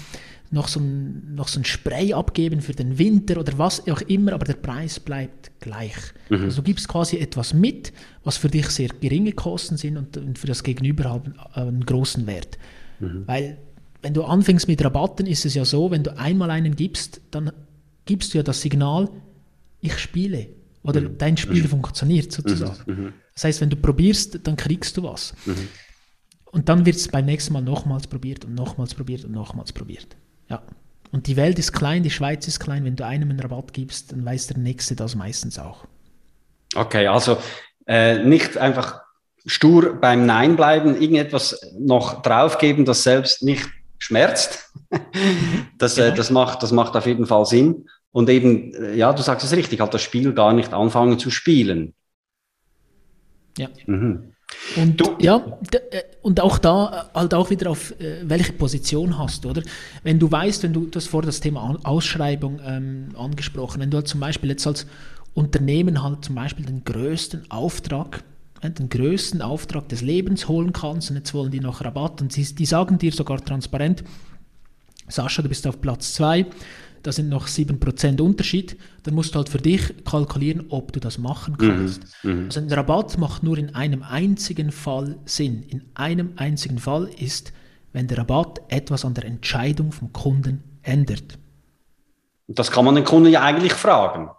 [0.53, 4.35] noch so, ein, noch so ein Spray abgeben für den Winter oder was auch immer,
[4.35, 5.97] aber der Preis bleibt gleich.
[6.29, 6.45] Mhm.
[6.45, 10.39] Also du gibst quasi etwas mit, was für dich sehr geringe Kosten sind und, und
[10.39, 12.59] für das Gegenüber haben einen großen Wert.
[13.01, 13.23] Mhm.
[13.27, 13.59] Weil
[14.03, 17.53] wenn du anfängst mit Rabatten, ist es ja so, wenn du einmal einen gibst, dann
[18.05, 19.09] gibst du ja das Signal,
[19.81, 20.49] ich spiele.
[20.83, 21.19] Oder mhm.
[21.19, 21.69] dein Spiel mhm.
[21.69, 22.83] funktioniert sozusagen.
[22.87, 23.05] Mhm.
[23.05, 23.13] mhm.
[23.35, 25.33] Das heißt, wenn du probierst, dann kriegst du was.
[25.47, 25.69] Mhm.
[26.47, 30.17] Und dann wird es beim nächsten Mal nochmals probiert und nochmals probiert und nochmals probiert.
[30.51, 30.63] Ja.
[31.11, 32.85] Und die Welt ist klein, die Schweiz ist klein.
[32.85, 35.87] Wenn du einem einen Rabatt gibst, dann weiß der Nächste das meistens auch.
[36.75, 37.39] Okay, also
[37.87, 39.01] äh, nicht einfach
[39.47, 43.69] stur beim Nein bleiben, irgendetwas noch draufgeben, das selbst nicht
[44.03, 44.73] schmerzt.
[45.79, 47.87] das, äh, äh, das, macht, das macht auf jeden Fall Sinn.
[48.11, 51.31] Und eben, äh, ja, du sagst es richtig, halt das Spiel gar nicht anfangen zu
[51.31, 51.95] spielen.
[53.57, 53.69] Ja.
[53.87, 54.35] Mhm.
[54.77, 59.63] Und du, ja, äh, und auch da halt auch wieder auf welche Position hast, oder?
[60.03, 64.09] Wenn du weißt, wenn du das vor das Thema Ausschreibung ähm, angesprochen, wenn du halt
[64.09, 64.87] zum Beispiel jetzt als
[65.33, 68.23] Unternehmen halt zum Beispiel den größten Auftrag
[68.71, 72.55] den größten Auftrag des Lebens holen kannst und jetzt wollen die noch Rabatt und sie,
[72.55, 74.05] die sagen dir sogar transparent,
[75.09, 76.47] Sascha, du bist auf Platz 2,
[77.03, 81.19] da sind noch 7% Unterschied, dann musst du halt für dich kalkulieren, ob du das
[81.19, 82.03] machen mhm, kannst.
[82.23, 85.65] Mhm, also ein Rabatt macht nur in einem einzigen Fall Sinn.
[85.65, 87.53] In einem einzigen Fall ist,
[87.93, 91.39] wenn der Rabatt etwas an der Entscheidung vom Kunden ändert.
[92.47, 94.31] Das kann man den Kunden ja eigentlich fragen.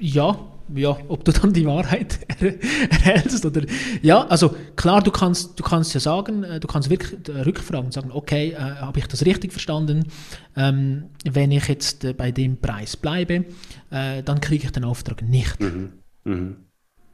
[0.00, 0.38] Ja,
[0.74, 2.18] ja, ob du dann die Wahrheit
[2.90, 3.62] erhältst oder
[4.02, 7.92] ja, also klar, du kannst, du kannst ja sagen, äh, du kannst wirklich rückfragen und
[7.92, 10.06] sagen, okay, äh, habe ich das richtig verstanden?
[10.56, 13.44] Ähm, wenn ich jetzt äh, bei dem Preis bleibe,
[13.90, 15.60] äh, dann kriege ich den Auftrag nicht.
[15.60, 15.92] Mhm.
[16.24, 16.56] Mhm.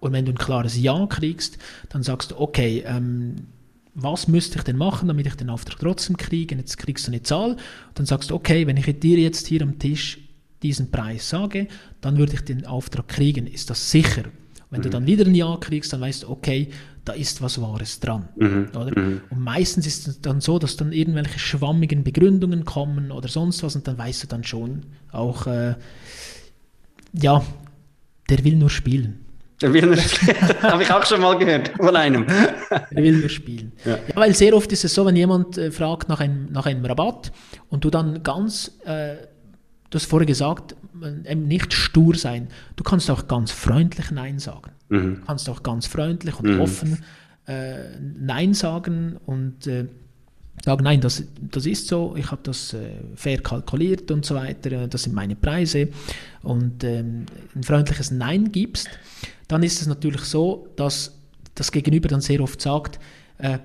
[0.01, 3.37] Und wenn du ein klares Ja kriegst, dann sagst du, okay, ähm,
[3.95, 6.55] was müsste ich denn machen, damit ich den Auftrag trotzdem kriege?
[6.55, 7.57] Und jetzt kriegst du eine Zahl.
[7.95, 10.24] Dann sagst du, okay, wenn ich dir jetzt hier am Tisch
[10.65, 11.69] diesen Preis sage,
[12.01, 13.47] dann würde ich den Auftrag kriegen.
[13.47, 14.25] Ist das sicher?
[14.71, 14.85] Wenn mhm.
[14.85, 16.71] du dann wieder ein Ja kriegst, dann weißt du, okay,
[17.05, 18.29] da ist was Wahres dran.
[18.37, 18.69] Mhm.
[18.75, 18.99] Oder?
[18.99, 19.21] Mhm.
[19.31, 23.77] Und meistens ist es dann so, dass dann irgendwelche schwammigen Begründungen kommen oder sonst was
[23.77, 25.75] und dann weißt du dann schon auch, äh,
[27.13, 27.45] ja,
[28.29, 29.21] der will nur spielen.
[29.61, 30.37] Der will nur spielen.
[30.63, 32.27] Habe ich auch schon mal gehört von einem.
[32.27, 33.73] Der will nur spielen.
[33.85, 33.93] Ja.
[33.93, 34.17] ja.
[34.17, 37.31] weil sehr oft ist es so, wenn jemand äh, fragt nach einem, nach einem Rabatt
[37.69, 39.15] und du dann ganz äh,
[39.95, 40.75] du hast vorher gesagt,
[41.25, 42.49] eben nicht stur sein.
[42.75, 44.73] Du kannst auch ganz freundlich Nein sagen.
[44.89, 45.21] Mhm.
[45.21, 46.61] Du kannst auch ganz freundlich und mhm.
[46.61, 47.05] offen
[47.47, 49.87] äh, Nein sagen und äh,
[50.65, 54.73] sagen, nein, das, das ist so, ich habe das äh, fair kalkuliert und so weiter,
[54.73, 55.89] äh, das sind meine Preise.
[56.43, 58.89] Und ähm, ein freundliches Nein gibst,
[59.47, 61.17] dann ist es natürlich so, dass
[61.55, 62.99] das Gegenüber dann sehr oft sagt,
[63.39, 63.59] äh,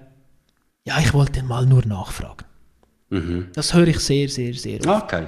[0.86, 2.46] ja, ich wollte mal nur nachfragen.
[3.10, 3.48] Mhm.
[3.54, 5.06] Das höre ich sehr, sehr, sehr oft.
[5.06, 5.26] Okay.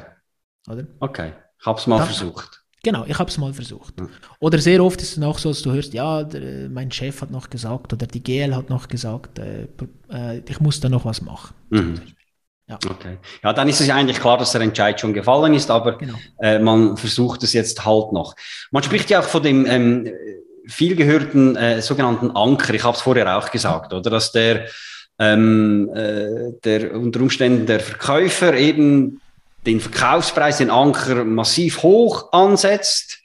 [0.69, 0.85] Oder?
[0.99, 2.61] Okay, ich habe es mal das, versucht.
[2.83, 3.99] Genau, ich habe es mal versucht.
[3.99, 4.09] Mhm.
[4.39, 7.31] Oder sehr oft ist es auch so, dass du hörst, ja, der, mein Chef hat
[7.31, 9.67] noch gesagt oder die GL hat noch gesagt, äh,
[10.11, 11.53] äh, ich muss da noch was machen.
[11.69, 12.01] Mhm.
[12.67, 12.79] Ja.
[12.89, 13.17] Okay.
[13.43, 16.15] Ja, dann ist es eigentlich klar, dass der Entscheid schon gefallen ist, aber genau.
[16.39, 18.35] äh, man versucht es jetzt halt noch.
[18.71, 20.09] Man spricht ja auch von dem ähm,
[20.67, 22.73] viel gehörten äh, sogenannten Anker.
[22.73, 24.67] Ich habe es vorher auch gesagt, oder dass der
[25.19, 29.19] ähm, äh, der unter Umständen der Verkäufer eben
[29.65, 33.19] den Verkaufspreis, den Anker massiv hoch ansetzt.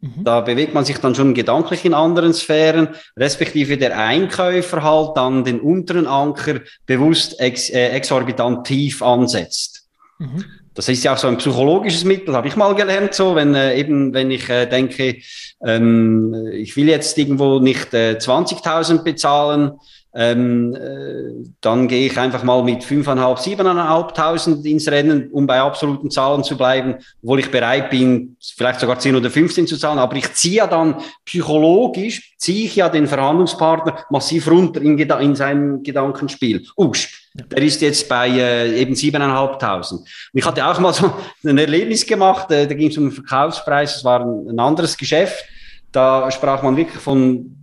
[0.00, 0.24] Mhm.
[0.24, 5.44] Da bewegt man sich dann schon gedanklich in anderen Sphären, respektive der Einkäufer halt dann
[5.44, 9.86] den unteren Anker bewusst ex, äh, exorbitant tief ansetzt.
[10.18, 10.44] Mhm.
[10.74, 13.76] Das ist ja auch so ein psychologisches Mittel, habe ich mal gelernt, so, wenn äh,
[13.76, 15.16] eben, wenn ich äh, denke,
[15.62, 19.72] ähm, ich will jetzt irgendwo nicht äh, 20.000 bezahlen,
[20.12, 26.10] ähm, äh, dann gehe ich einfach mal mit 5.500, 7.500 ins Rennen, um bei absoluten
[26.10, 29.98] Zahlen zu bleiben, obwohl ich bereit bin, vielleicht sogar 10 oder 15 zu zahlen.
[29.98, 35.34] Aber ich ziehe ja dann psychologisch, ziehe ich ja den Verhandlungspartner massiv runter in, in
[35.36, 36.66] seinem Gedankenspiel.
[36.76, 40.00] Usch, der ist jetzt bei äh, eben 7.500.
[40.32, 41.12] Ich hatte auch mal so
[41.44, 44.96] ein Erlebnis gemacht, äh, da ging es um den Verkaufspreis, es war ein, ein anderes
[44.96, 45.44] Geschäft.
[45.92, 47.59] Da sprach man wirklich von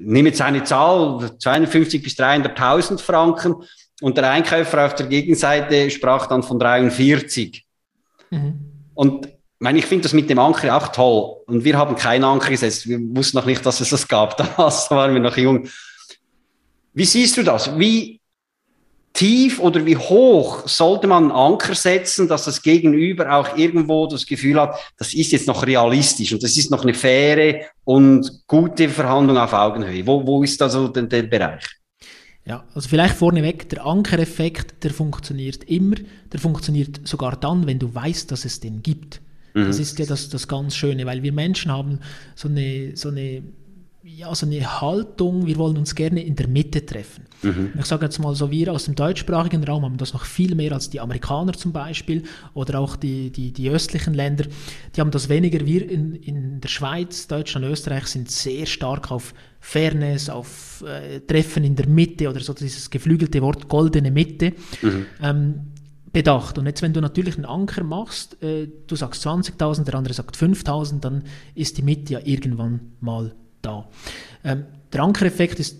[0.00, 3.56] nehme jetzt eine Zahl, 250 bis 300.000 Franken
[4.00, 7.66] und der Einkäufer auf der Gegenseite sprach dann von 43.
[8.30, 8.54] Mhm.
[8.94, 11.42] Und meine, ich finde das mit dem Anker auch toll.
[11.46, 12.88] Und wir haben keinen Anker gesetzt.
[12.88, 14.36] Wir wussten noch nicht, dass es das gab.
[14.56, 15.68] Damals waren wir noch jung.
[16.94, 17.78] Wie siehst du das?
[17.78, 18.19] Wie
[19.12, 24.24] tief oder wie hoch sollte man einen Anker setzen, dass das Gegenüber auch irgendwo das
[24.24, 28.88] Gefühl hat, das ist jetzt noch realistisch und das ist noch eine faire und gute
[28.88, 30.06] Verhandlung auf Augenhöhe.
[30.06, 31.64] Wo, wo ist da so der, der Bereich?
[32.46, 35.96] Ja, also vielleicht vorneweg, der Ankereffekt, der funktioniert immer,
[36.32, 39.20] der funktioniert sogar dann, wenn du weißt, dass es den gibt.
[39.54, 39.66] Mhm.
[39.66, 42.00] Das ist ja das, das ganz Schöne, weil wir Menschen haben
[42.34, 43.42] so eine, so eine
[44.02, 47.24] ja, so eine Haltung, wir wollen uns gerne in der Mitte treffen.
[47.42, 47.72] Mhm.
[47.78, 50.72] Ich sage jetzt mal so, wir aus dem deutschsprachigen Raum haben das noch viel mehr
[50.72, 52.22] als die Amerikaner zum Beispiel
[52.54, 54.46] oder auch die, die, die östlichen Länder.
[54.96, 55.66] Die haben das weniger.
[55.66, 61.64] Wir in, in der Schweiz, Deutschland, Österreich sind sehr stark auf Fairness, auf äh, Treffen
[61.64, 64.54] in der Mitte oder so dieses geflügelte Wort goldene Mitte.
[64.80, 65.06] Mhm.
[65.22, 65.54] Ähm,
[66.10, 66.56] bedacht.
[66.58, 70.36] Und jetzt, wenn du natürlich einen Anker machst, äh, du sagst 20.000, der andere sagt
[70.36, 73.88] 5.000, dann ist die Mitte ja irgendwann mal da.
[74.44, 75.76] Ähm, der Ankereffekt ist,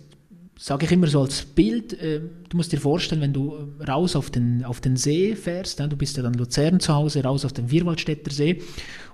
[0.57, 4.15] sage ich immer so als Bild, äh, du musst dir vorstellen, wenn du äh, raus
[4.15, 7.45] auf den, auf den See fährst, äh, du bist ja dann Luzern zu Hause, raus
[7.45, 8.61] auf den Vierwaldstätter See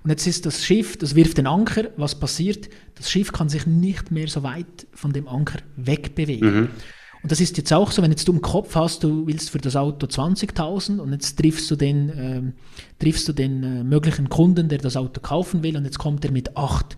[0.04, 2.70] und jetzt ist das Schiff, das wirft den Anker, was passiert?
[2.96, 6.62] Das Schiff kann sich nicht mehr so weit von dem Anker wegbewegen.
[6.62, 6.70] Mhm.
[7.24, 9.58] Und das ist jetzt auch so, wenn jetzt du im Kopf hast, du willst für
[9.58, 12.42] das Auto 20.000 und jetzt triffst du den, äh,
[13.00, 16.32] triffst du den äh, möglichen Kunden, der das Auto kaufen will und jetzt kommt er
[16.32, 16.98] mit 8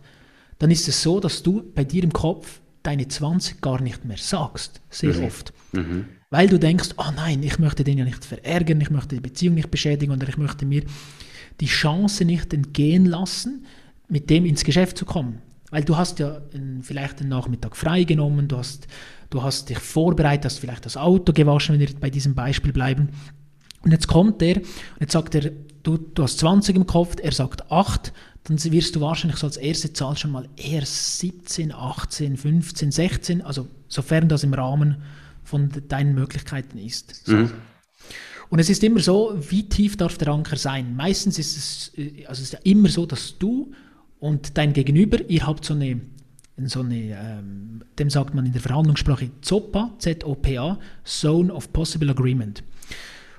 [0.60, 4.18] dann ist es so, dass du bei dir im Kopf deine 20 gar nicht mehr
[4.18, 5.24] sagst, sehr mhm.
[5.26, 5.54] oft.
[5.72, 6.06] Mhm.
[6.30, 9.56] Weil du denkst, oh nein, ich möchte den ja nicht verärgern, ich möchte die Beziehung
[9.56, 10.84] nicht beschädigen oder ich möchte mir
[11.60, 13.66] die Chance nicht entgehen lassen,
[14.08, 15.42] mit dem ins Geschäft zu kommen.
[15.72, 16.42] Weil du hast ja
[16.82, 18.88] vielleicht den Nachmittag freigenommen, du hast,
[19.30, 23.10] du hast dich vorbereitet, hast vielleicht das Auto gewaschen, wenn wir bei diesem Beispiel bleiben.
[23.82, 25.52] Und jetzt kommt er und jetzt sagt er,
[25.84, 28.12] du, du hast 20 im Kopf, er sagt 8
[28.50, 33.42] dann wirst du wahrscheinlich so als erste Zahl schon mal eher 17, 18, 15, 16,
[33.42, 34.98] also sofern das im Rahmen
[35.44, 37.26] von deinen Möglichkeiten ist.
[37.26, 37.36] So.
[37.36, 37.52] Mhm.
[38.50, 40.96] Und es ist immer so, wie tief darf der Anker sein?
[40.96, 43.72] Meistens ist es, äh, also es ist ja immer so, dass du
[44.20, 46.02] und dein Gegenüber, ihr habt so eine,
[46.66, 52.64] so eine ähm, dem sagt man in der Verhandlungssprache ZOPA, Z-O-P-A, Zone of Possible Agreement.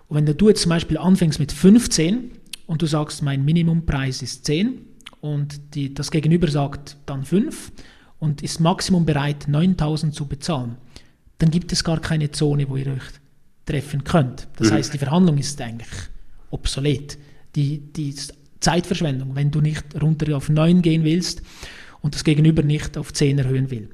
[0.08, 2.30] Und wenn du jetzt zum Beispiel anfängst mit 15
[2.66, 4.86] und du sagst, mein Minimumpreis ist 10,
[5.20, 7.72] und die, das Gegenüber sagt dann 5
[8.18, 10.76] und ist Maximum bereit, 9000 zu bezahlen,
[11.38, 13.02] dann gibt es gar keine Zone, wo ihr euch
[13.66, 14.48] treffen könnt.
[14.56, 14.74] Das mhm.
[14.74, 15.88] heißt, die Verhandlung ist eigentlich
[16.50, 17.18] obsolet.
[17.54, 18.14] Die, die
[18.60, 21.42] Zeitverschwendung, wenn du nicht runter auf 9 gehen willst
[22.00, 23.90] und das Gegenüber nicht auf 10 erhöhen will.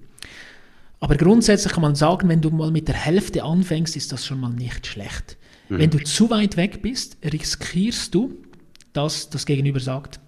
[0.99, 4.41] Aber grundsätzlich kann man sagen, wenn du mal mit der Hälfte anfängst, ist das schon
[4.41, 5.37] mal nicht schlecht.
[5.69, 5.79] Mhm.
[5.79, 8.35] Wenn du zu weit weg bist, riskierst du,
[8.93, 10.21] dass das Gegenüber sagt,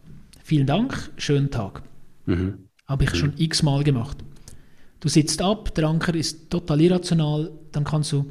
[0.48, 1.82] vielen Dank, schönen Tag.
[2.24, 2.54] Mhm.
[2.87, 3.16] Habe ich mhm.
[3.16, 4.16] schon x-mal gemacht.
[4.98, 8.24] Du sitzt ab, der Anker ist total irrational, dann kannst du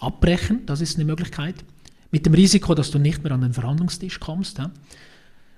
[0.00, 1.54] abbrechen, das ist eine Möglichkeit.
[2.10, 4.56] Mit dem Risiko, dass du nicht mehr an den Verhandlungstisch kommst.
[4.56, 4.70] Ja?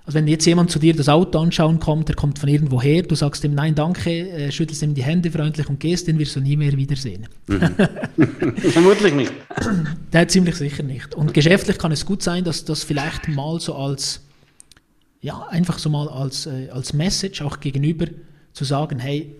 [0.05, 3.03] Also wenn jetzt jemand zu dir das Auto anschauen kommt, der kommt von irgendwo her,
[3.03, 6.35] du sagst ihm Nein, danke, äh, schüttelst ihm die Hände freundlich und gehst, den wirst
[6.35, 7.29] du nie mehr wiedersehen.
[7.47, 7.59] Mhm.
[8.57, 9.31] Vermutlich nicht.
[10.11, 11.15] Der ziemlich sicher nicht.
[11.15, 14.19] Und geschäftlich kann es gut sein, dass das vielleicht mal so als
[15.21, 18.07] ja, einfach so mal als, äh, als Message auch gegenüber
[18.53, 19.35] zu sagen, hey,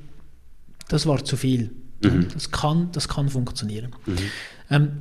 [0.87, 1.71] das war zu viel.
[2.03, 2.27] Mhm.
[2.33, 3.91] Das, kann, das kann funktionieren.
[4.05, 4.17] Mhm.
[4.69, 4.91] Ähm,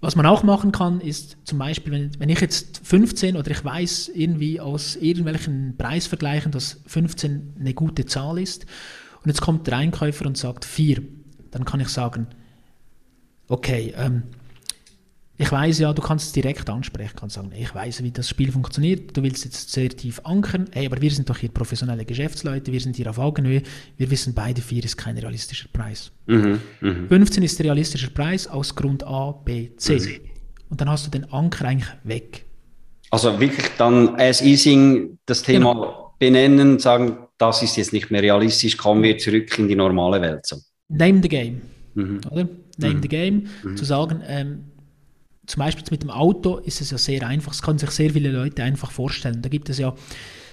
[0.00, 3.64] was man auch machen kann, ist zum Beispiel, wenn, wenn ich jetzt 15 oder ich
[3.64, 8.66] weiß irgendwie aus irgendwelchen Preisvergleichen, dass 15 eine gute Zahl ist
[9.22, 11.02] und jetzt kommt der Einkäufer und sagt 4,
[11.50, 12.26] dann kann ich sagen,
[13.48, 14.24] okay, ähm,
[15.36, 18.52] ich weiß ja, du kannst es direkt ansprechen, kannst sagen, ich weiß, wie das Spiel
[18.52, 22.70] funktioniert, du willst jetzt sehr tief ankern, hey, aber wir sind doch hier professionelle Geschäftsleute,
[22.70, 23.62] wir sind hier auf Augenhöhe,
[23.96, 26.12] wir wissen beide, 4 ist kein realistischer Preis.
[26.26, 27.08] Mhm, mh.
[27.08, 29.98] 15 ist der realistische Preis aus Grund A, B, C.
[29.98, 30.20] Mhm.
[30.70, 32.44] Und dann hast du den Anker eigentlich weg.
[33.10, 36.14] Also wirklich dann as easing das Thema genau.
[36.18, 40.46] benennen, sagen, das ist jetzt nicht mehr realistisch, kommen wir zurück in die normale Welt.
[40.46, 40.56] So.
[40.88, 41.62] Name the game.
[41.94, 42.20] Mhm.
[42.30, 42.48] Oder?
[42.78, 43.02] Name mhm.
[43.02, 43.76] the game, mhm.
[43.76, 44.64] zu sagen, ähm,
[45.46, 47.52] zum Beispiel mit dem Auto ist es ja sehr einfach.
[47.52, 49.42] Das können sich sehr viele Leute einfach vorstellen.
[49.42, 49.94] Da gibt es ja,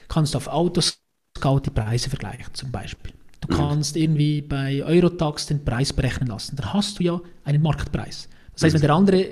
[0.08, 3.14] kannst du auf Autoscout die Preise vergleichen zum Beispiel.
[3.42, 3.58] Du mhm.
[3.58, 6.56] kannst irgendwie bei Eurotax den Preis berechnen lassen.
[6.56, 8.28] Dann hast du ja einen Marktpreis.
[8.54, 9.28] Das heißt, wenn der andere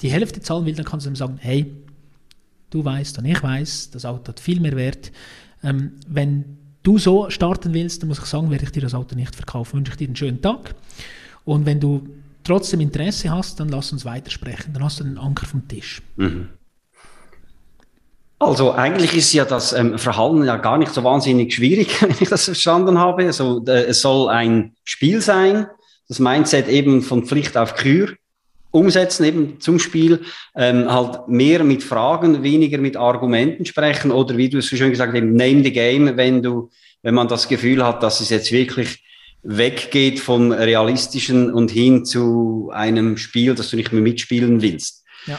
[0.00, 1.72] die Hälfte zahlen will, dann kannst du ihm sagen, hey,
[2.70, 5.12] du weißt und ich weiß, das Auto hat viel mehr Wert.
[5.62, 9.14] Ähm, wenn du so starten willst, dann muss ich sagen, werde ich dir das Auto
[9.14, 9.78] nicht verkaufen.
[9.78, 10.74] Wünsche ich dir einen schönen Tag.
[11.44, 12.08] Und wenn du
[12.44, 14.72] trotzdem Interesse hast, dann lass uns weitersprechen.
[14.72, 16.02] Dann hast du den Anker vom Tisch.
[16.16, 16.48] Mhm.
[18.38, 22.28] Also eigentlich ist ja das ähm, Verhalten ja gar nicht so wahnsinnig schwierig, wenn ich
[22.28, 23.26] das verstanden habe.
[23.26, 25.66] Also, äh, es soll ein Spiel sein,
[26.08, 28.14] das Mindset eben von Pflicht auf Kür
[28.70, 30.22] umsetzen, eben zum Spiel,
[30.56, 34.90] ähm, halt mehr mit Fragen, weniger mit Argumenten sprechen oder wie du es so schön
[34.90, 36.70] gesagt hast, name the game, wenn du,
[37.02, 39.04] wenn man das Gefühl hat, dass es jetzt wirklich
[39.44, 45.04] weggeht vom realistischen und hin zu einem Spiel, das du nicht mehr mitspielen willst.
[45.26, 45.38] Ja.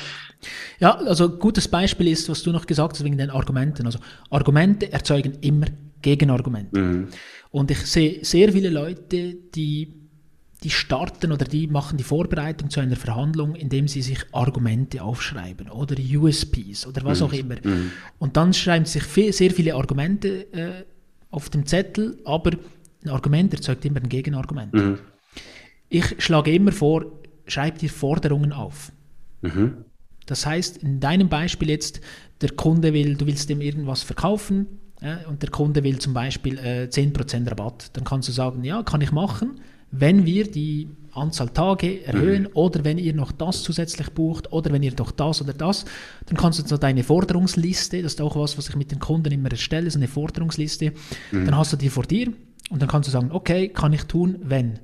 [0.79, 3.85] Ja, also gutes Beispiel ist, was du noch gesagt hast wegen den Argumenten.
[3.85, 5.67] Also Argumente erzeugen immer
[6.01, 6.79] Gegenargumente.
[6.79, 7.07] Mhm.
[7.51, 9.93] Und ich sehe sehr viele Leute, die,
[10.61, 15.69] die starten oder die machen die Vorbereitung zu einer Verhandlung, indem sie sich Argumente aufschreiben
[15.69, 17.25] oder USPs oder was mhm.
[17.25, 17.55] auch immer.
[17.63, 17.91] Mhm.
[18.19, 20.83] Und dann schreiben sie sich viel, sehr viele Argumente äh,
[21.31, 22.51] auf dem Zettel, aber
[23.05, 24.73] ein Argument erzeugt immer ein Gegenargument.
[24.73, 24.99] Mhm.
[25.89, 27.05] Ich schlage immer vor,
[27.47, 28.91] schreib dir Forderungen auf.
[29.41, 29.85] Mhm.
[30.25, 32.01] Das heißt, in deinem Beispiel jetzt,
[32.41, 34.67] der Kunde will, du willst ihm irgendwas verkaufen
[35.01, 37.91] ja, und der Kunde will zum Beispiel äh, 10% Rabatt.
[37.93, 39.59] Dann kannst du sagen, ja, kann ich machen,
[39.91, 42.49] wenn wir die Anzahl Tage erhöhen mhm.
[42.53, 45.85] oder wenn ihr noch das zusätzlich bucht oder wenn ihr doch das oder das,
[46.25, 49.31] dann kannst du so deine Forderungsliste, das ist auch was, was ich mit den Kunden
[49.31, 50.91] immer erstelle, so eine Forderungsliste,
[51.31, 51.45] mhm.
[51.45, 52.33] dann hast du die vor dir
[52.69, 54.80] und dann kannst du sagen, okay, kann ich tun, wenn.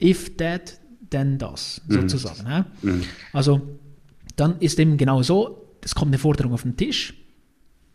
[0.00, 0.78] If that,
[1.10, 2.08] then das, mhm.
[2.08, 2.48] sozusagen.
[2.48, 2.66] Ja?
[2.82, 3.04] Mhm.
[3.32, 3.78] Also
[4.36, 7.14] dann ist eben genau so, es kommt eine Forderung auf den Tisch,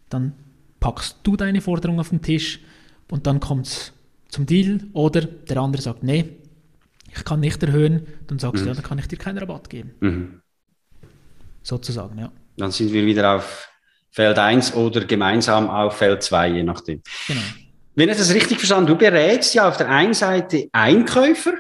[0.10, 0.34] dann
[0.80, 2.60] packst du deine Forderung auf den Tisch
[3.10, 3.94] und dann kommt es
[4.28, 6.26] zum Deal oder der andere sagt, nee,
[7.16, 8.66] ich kann nicht erhöhen, dann sagst mhm.
[8.66, 9.92] du, ja, dann kann ich dir keinen Rabatt geben.
[10.00, 10.42] Mhm.
[11.62, 12.32] Sozusagen, ja.
[12.58, 13.70] Dann sind wir wieder auf
[14.12, 17.02] Feld 1 oder gemeinsam auf Feld 2, je nachdem.
[17.28, 17.42] Genau.
[17.96, 21.54] Wenn ich das richtig verstanden du berätst ja auf der einen Seite Einkäufer,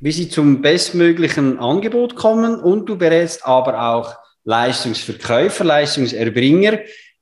[0.00, 6.80] wie sie zum bestmöglichen Angebot kommen und du berätst aber auch Leistungsverkäufer, Leistungserbringer,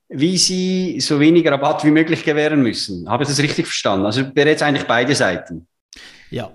[0.09, 3.09] wie sie so wenig Rabatt wie möglich gewähren müssen.
[3.09, 4.07] Habe ich das richtig verstanden?
[4.07, 5.67] Also du berätst eigentlich beide Seiten.
[6.31, 6.51] Ja,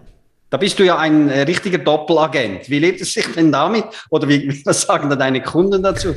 [0.49, 2.69] da bist du ja ein äh, richtiger Doppelagent.
[2.69, 3.85] Wie lebt es sich denn damit?
[4.09, 6.15] Oder wie, was sagen da deine Kunden dazu?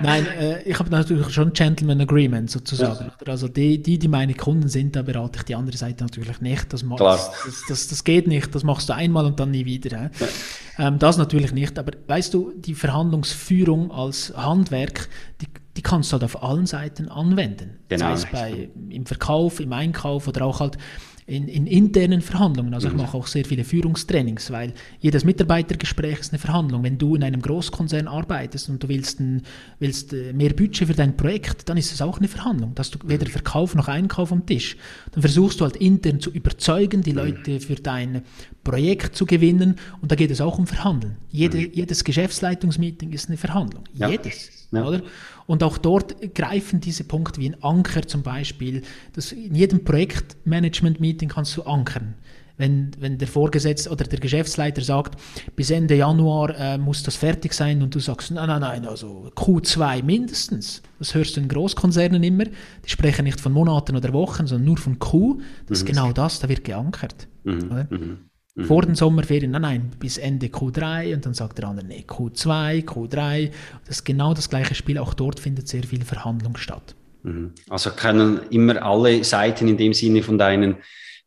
[0.00, 3.06] Nein, äh, ich habe natürlich schon Gentleman Agreement sozusagen.
[3.06, 3.32] Ja.
[3.32, 6.72] Also die, die, die meine Kunden sind, da berate ich die andere Seite natürlich nicht.
[6.72, 10.10] Das, das, das, das, geht nicht, das machst du einmal und dann nie wieder.
[10.10, 10.88] Ja.
[10.88, 11.78] Ähm, das natürlich nicht.
[11.78, 15.08] Aber weißt du, die Verhandlungsführung als Handwerk,
[15.40, 17.78] die, die kannst du halt auf allen Seiten anwenden.
[17.88, 18.06] Genau.
[18.06, 20.78] Sei es bei, im Verkauf, im Einkauf oder auch halt
[21.26, 22.74] in, in, internen Verhandlungen.
[22.74, 23.00] Also ich mhm.
[23.00, 26.82] mache auch sehr viele Führungstrainings, weil jedes Mitarbeitergespräch ist eine Verhandlung.
[26.82, 29.42] Wenn du in einem Großkonzern arbeitest und du willst, ein,
[29.78, 32.74] willst äh, mehr Budget für dein Projekt, dann ist es auch eine Verhandlung.
[32.74, 34.76] Da hast du weder Verkauf noch Einkauf am Tisch.
[35.12, 37.18] Dann versuchst du halt intern zu überzeugen, die mhm.
[37.18, 38.22] Leute für dein
[38.64, 41.16] Projekt zu gewinnen und da geht es auch um Verhandeln.
[41.30, 41.70] Jede, mhm.
[41.72, 43.84] jedes Geschäftsleitungsmeeting ist eine Verhandlung.
[43.94, 44.08] Ja.
[44.08, 44.68] Jedes.
[44.72, 44.86] Ja.
[44.86, 45.02] Oder?
[45.46, 48.82] Und auch dort greifen diese Punkte wie ein Anker zum Beispiel.
[49.12, 52.14] Das, in jedem Projektmanagement-Meeting kannst du ankern.
[52.58, 55.20] Wenn, wenn der Vorgesetzte oder der Geschäftsleiter sagt,
[55.56, 59.30] bis Ende Januar äh, muss das fertig sein und du sagst, nein, nein, nein, also
[59.34, 60.82] Q2 mindestens.
[60.98, 62.44] Das hörst du in Großkonzernen immer.
[62.44, 65.40] Die sprechen nicht von Monaten oder Wochen, sondern nur von Q.
[65.66, 65.88] Das ist mhm.
[65.88, 67.26] genau das, da wird geankert.
[67.44, 68.30] Mhm.
[68.54, 68.64] Mhm.
[68.64, 72.84] Vor den Sommerferien, nein, nein, bis Ende Q3 und dann sagt der andere, nee, Q2,
[72.84, 73.50] Q3.
[73.86, 74.98] Das ist genau das gleiche Spiel.
[74.98, 76.94] Auch dort findet sehr viel Verhandlung statt.
[77.22, 77.52] Mhm.
[77.70, 80.76] Also können immer alle Seiten in dem Sinne von deinen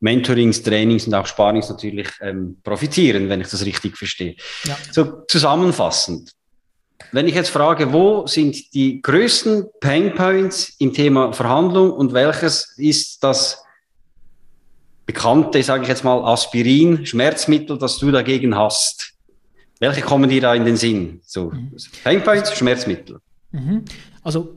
[0.02, 4.36] Mentorings, Trainings und auch Sparings natürlich ähm, profitieren, wenn ich das richtig verstehe.
[4.66, 4.78] Ja.
[4.92, 6.32] So zusammenfassend.
[7.12, 12.76] Wenn ich jetzt frage, wo sind die größten Pain Points im Thema Verhandlung und welches
[12.78, 13.65] ist das
[15.06, 19.14] bekannte, sage ich jetzt mal, Aspirin, Schmerzmittel, das du dagegen hast.
[19.80, 21.20] Welche kommen dir da in den Sinn?
[21.26, 21.52] So.
[22.04, 23.20] Painpoints, Schmerzmittel.
[23.52, 23.84] Mhm.
[24.24, 24.56] Also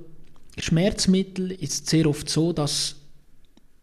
[0.59, 2.97] Schmerzmittel ist sehr oft so, dass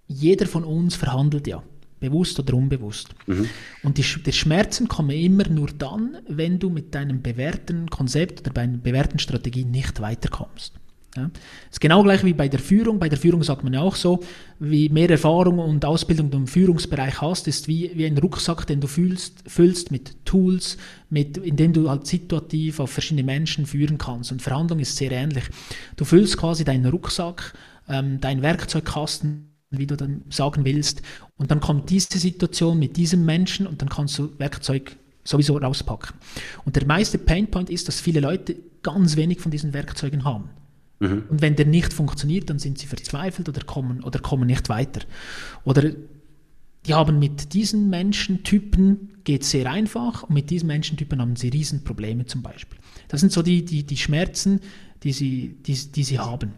[0.07, 1.61] jeder von uns verhandelt ja,
[1.99, 3.09] bewusst oder unbewusst.
[3.27, 3.49] Mhm.
[3.83, 8.51] Und die, die, Schmerzen kommen immer nur dann, wenn du mit deinem bewährten Konzept oder
[8.51, 10.73] bei einer bewährten Strategie nicht weiterkommst.
[11.15, 11.31] Ja.
[11.71, 12.99] Ist genau gleich wie bei der Führung.
[12.99, 14.21] Bei der Führung sagt man ja auch so,
[14.59, 18.81] wie mehr Erfahrung und Ausbildung du im Führungsbereich hast, ist wie, wie ein Rucksack, den
[18.81, 20.77] du fühlst, füllst mit Tools,
[21.09, 24.31] mit, in dem du halt situativ auf verschiedene Menschen führen kannst.
[24.33, 25.45] Und Verhandlung ist sehr ähnlich.
[25.95, 27.53] Du füllst quasi deinen Rucksack,
[27.87, 31.01] ähm, deinen Werkzeugkasten, wie du dann sagen willst,
[31.37, 36.15] und dann kommt diese Situation mit diesem Menschen und dann kannst du Werkzeug sowieso rauspacken.
[36.65, 40.49] Und der meiste Painpoint ist, dass viele Leute ganz wenig von diesen Werkzeugen haben.
[41.07, 41.23] Mhm.
[41.29, 45.01] Und wenn der nicht funktioniert, dann sind sie verzweifelt oder kommen, oder kommen nicht weiter.
[45.63, 45.91] Oder
[46.85, 52.25] die haben mit diesen Menschentypen geht sehr einfach und mit diesen Menschentypen haben sie Riesenprobleme
[52.25, 52.77] zum Beispiel.
[53.07, 54.59] Das sind so die, die, die Schmerzen,
[55.03, 56.53] die sie, die, die sie haben.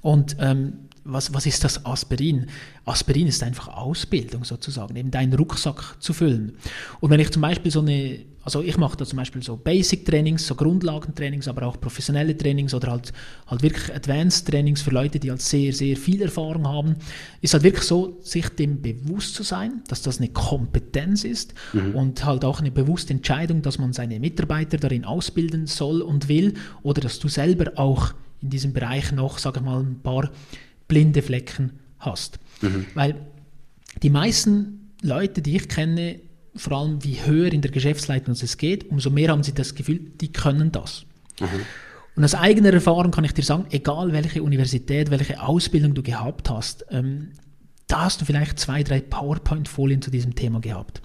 [0.00, 0.74] Und ähm,
[1.04, 2.46] was, was ist das Aspirin?
[2.84, 6.56] Aspirin ist einfach Ausbildung sozusagen, eben deinen Rucksack zu füllen.
[7.00, 10.46] Und wenn ich zum Beispiel so eine, also ich mache da zum Beispiel so Basic-Trainings,
[10.46, 13.12] so Grundlagentrainings, aber auch professionelle Trainings oder halt,
[13.48, 16.94] halt wirklich Advanced-Trainings für Leute, die halt sehr, sehr viel Erfahrung haben,
[17.40, 21.96] ist halt wirklich so, sich dem bewusst zu sein, dass das eine Kompetenz ist mhm.
[21.96, 26.54] und halt auch eine bewusste Entscheidung, dass man seine Mitarbeiter darin ausbilden soll und will
[26.84, 30.30] oder dass du selber auch in diesem Bereich noch, sage ich mal, ein paar
[30.86, 32.38] blinde Flecken hast.
[32.62, 32.86] Mhm.
[32.94, 33.16] Weil
[34.04, 36.20] die meisten Leute, die ich kenne,
[36.58, 40.00] vor allem wie höher in der Geschäftsleitung es geht, umso mehr haben sie das Gefühl,
[40.20, 41.04] die können das.
[41.40, 41.46] Mhm.
[42.16, 46.48] Und aus eigener Erfahrung kann ich dir sagen, egal welche Universität, welche Ausbildung du gehabt
[46.48, 47.32] hast, ähm,
[47.88, 51.02] da hast du vielleicht zwei, drei PowerPoint-Folien zu diesem Thema gehabt.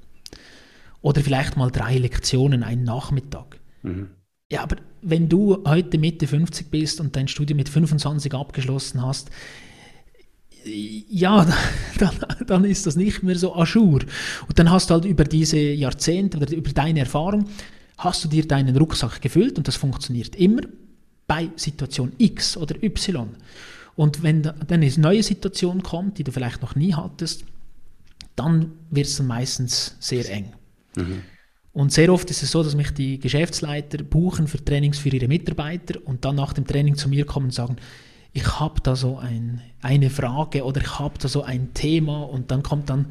[1.02, 3.60] Oder vielleicht mal drei Lektionen, einen Nachmittag.
[3.84, 4.10] Mhm.
[4.52, 9.32] Ja, aber wenn du heute Mitte 50 bist und dein Studium mit 25 abgeschlossen hast,
[10.66, 11.48] ja,
[11.98, 12.16] dann,
[12.48, 14.02] dann ist das nicht mehr so ajour.
[14.48, 17.48] Und dann hast du halt über diese Jahrzehnte oder über deine Erfahrung,
[17.98, 20.62] hast du dir deinen Rucksack gefüllt und das funktioniert immer
[21.28, 23.30] bei Situation X oder Y.
[23.96, 27.46] Und wenn dann eine neue Situation kommt, die du vielleicht noch nie hattest,
[28.36, 30.54] dann wird es dann meistens sehr eng.
[30.96, 31.22] Mhm.
[31.74, 35.28] Und sehr oft ist es so, dass mich die Geschäftsleiter buchen für Trainings für ihre
[35.28, 37.78] Mitarbeiter und dann nach dem Training zu mir kommen und sagen,
[38.34, 42.52] ich habe da so ein, eine Frage oder ich habe da so ein Thema und
[42.52, 43.08] dann kommt dann,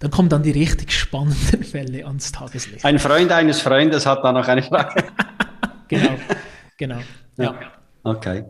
[0.00, 2.84] dann kommen dann die richtig spannenden Fälle ans Tageslicht.
[2.84, 5.04] Ein Freund eines Freundes hat da noch eine Frage.
[5.88, 6.10] genau,
[6.76, 6.98] genau.
[7.36, 7.44] Ja.
[7.44, 7.60] ja.
[8.02, 8.44] Okay.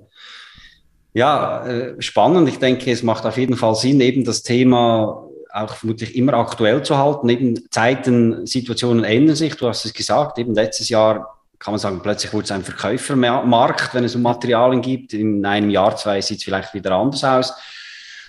[1.13, 2.49] Ja, äh, spannend.
[2.49, 6.83] Ich denke, es macht auf jeden Fall Sinn, eben das Thema auch vermutlich immer aktuell
[6.83, 7.29] zu halten.
[7.31, 9.57] Eben Zeiten, Situationen ändern sich.
[9.57, 13.95] Du hast es gesagt, eben letztes Jahr kann man sagen, plötzlich wurde es ein Verkäufermarkt,
[13.95, 15.13] wenn es um Materialien gibt.
[15.13, 17.55] In einem Jahr, zwei sieht es vielleicht wieder anders aus.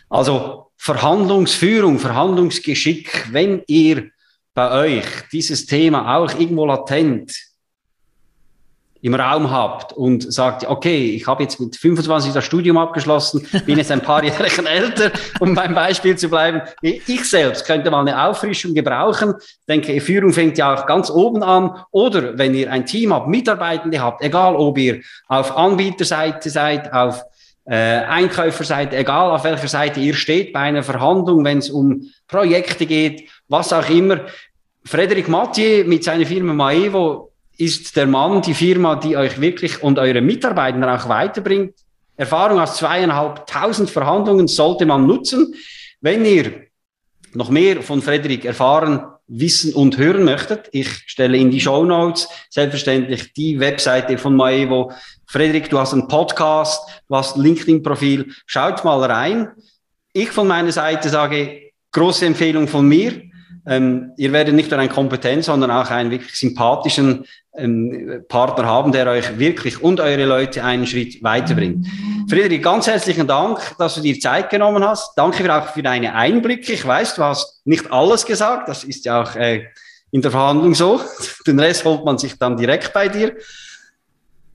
[0.09, 4.09] Also Verhandlungsführung, Verhandlungsgeschick, wenn ihr
[4.53, 7.36] bei euch dieses Thema auch irgendwo latent
[9.02, 13.78] im Raum habt und sagt, okay, ich habe jetzt mit 25 das Studium abgeschlossen, bin
[13.78, 16.62] jetzt ein paar Jährchen älter, um beim Beispiel zu bleiben.
[16.82, 19.34] Ich selbst könnte mal eine Auffrischung gebrauchen.
[19.39, 21.72] Ich denke, Führung fängt ja auch ganz oben an.
[21.91, 27.24] Oder wenn ihr ein Team habt, Mitarbeitende habt, egal ob ihr auf Anbieterseite seid, auf
[27.66, 32.86] äh, Einkäuferseite, egal auf welcher Seite ihr steht bei einer Verhandlung, wenn es um Projekte
[32.86, 34.22] geht, was auch immer.
[34.86, 39.99] Frederik Mathieu mit seiner Firma Maevo ist der Mann, die Firma, die euch wirklich und
[39.99, 41.74] eure Mitarbeiter auch weiterbringt.
[42.16, 45.53] Erfahrung aus zweieinhalbtausend Verhandlungen sollte man nutzen.
[46.01, 46.68] Wenn ihr
[47.34, 52.28] noch mehr von Frederik erfahren, wissen und hören möchtet, ich stelle in die Show Notes
[52.49, 54.91] selbstverständlich die Webseite von Maevo.
[55.26, 58.34] Frederik, du hast einen Podcast, du hast ein LinkedIn-Profil.
[58.45, 59.49] Schaut mal rein.
[60.14, 63.22] Ich von meiner Seite sage, große Empfehlung von mir.
[63.68, 67.26] Ähm, ihr werdet nicht nur einen kompetenten, sondern auch einen wirklich sympathischen
[67.57, 71.86] ähm, Partner haben, der euch wirklich und eure Leute einen Schritt weiterbringt.
[72.30, 75.18] Friedrich, ganz herzlichen Dank, dass du dir Zeit genommen hast.
[75.18, 76.72] Danke auch für deine Einblicke.
[76.72, 78.70] Ich weiß, du hast nicht alles gesagt.
[78.70, 79.65] Das ist ja auch äh,
[80.11, 81.01] in der Verhandlung so.
[81.47, 83.36] Den Rest holt man sich dann direkt bei dir.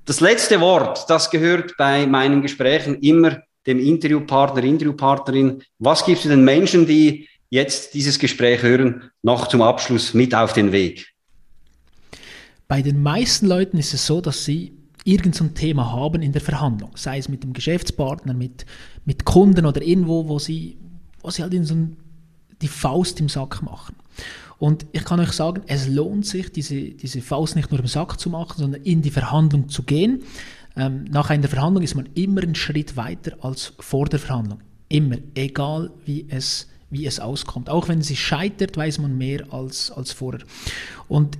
[0.07, 5.63] Das letzte Wort, das gehört bei meinen Gesprächen immer dem Interviewpartner, Interviewpartnerin.
[5.79, 10.55] Was gibst du den Menschen, die jetzt dieses Gespräch hören, noch zum Abschluss mit auf
[10.55, 11.13] den Weg?
[12.67, 14.73] Bei den meisten Leuten ist es so, dass sie
[15.05, 18.65] irgendein so Thema haben in der Verhandlung, sei es mit dem Geschäftspartner, mit,
[19.05, 20.79] mit Kunden oder irgendwo, wo sie,
[21.21, 21.99] wo sie halt in so ein,
[22.63, 23.97] die Faust im Sack machen.
[24.59, 28.19] Und ich kann euch sagen, es lohnt sich, diese, diese Faust nicht nur im Sack
[28.19, 30.23] zu machen, sondern in die Verhandlung zu gehen.
[30.75, 34.61] Ähm, nach einer Verhandlung ist man immer einen Schritt weiter als vor der Verhandlung.
[34.89, 37.71] Immer, egal wie es wie es auskommt.
[37.71, 40.43] Auch wenn sie scheitert, weiß man mehr als, als vorher.
[41.09, 41.39] Und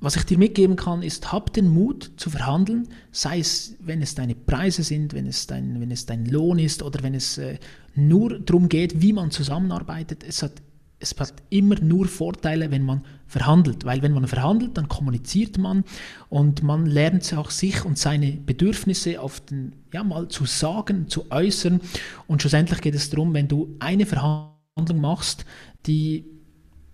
[0.00, 4.14] was ich dir mitgeben kann, ist, hab den Mut zu verhandeln, sei es, wenn es
[4.14, 7.58] deine Preise sind, wenn es dein, wenn es dein Lohn ist oder wenn es äh,
[7.94, 10.22] nur darum geht, wie man zusammenarbeitet.
[10.22, 10.60] Es hat,
[10.98, 15.84] es hat immer nur Vorteile, wenn man verhandelt, weil wenn man verhandelt, dann kommuniziert man
[16.28, 21.30] und man lernt auch sich und seine Bedürfnisse auf den, ja, mal zu sagen, zu
[21.30, 21.80] äußern
[22.26, 25.44] und schlussendlich geht es darum, wenn du eine Verhandlung Handlung machst,
[25.86, 26.24] die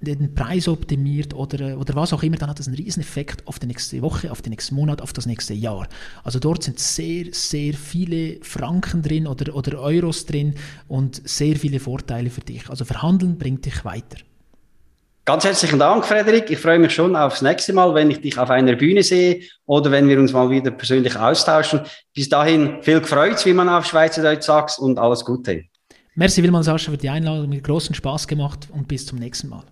[0.03, 3.59] den Preis optimiert oder, oder was auch immer, dann hat das einen riesen Effekt auf
[3.59, 5.89] die nächste Woche, auf den nächsten Monat, auf das nächste Jahr.
[6.23, 10.55] Also dort sind sehr, sehr viele Franken drin oder, oder Euros drin
[10.89, 12.69] und sehr viele Vorteile für dich.
[12.69, 14.19] Also Verhandeln bringt dich weiter.
[15.27, 16.51] Ganz herzlichen Dank, Frederik.
[16.51, 19.91] Ich freue mich schon aufs nächste Mal, wenn ich dich auf einer Bühne sehe oder
[19.91, 21.81] wenn wir uns mal wieder persönlich austauschen.
[22.15, 25.70] Bis dahin viel gefreut, wie man auf Schweizerdeutsch sagt und alles Gute.
[26.15, 27.49] Merci vielmals, Sascha, für die Einladung.
[27.49, 29.65] Mit großem Spaß gemacht und bis zum nächsten Mal.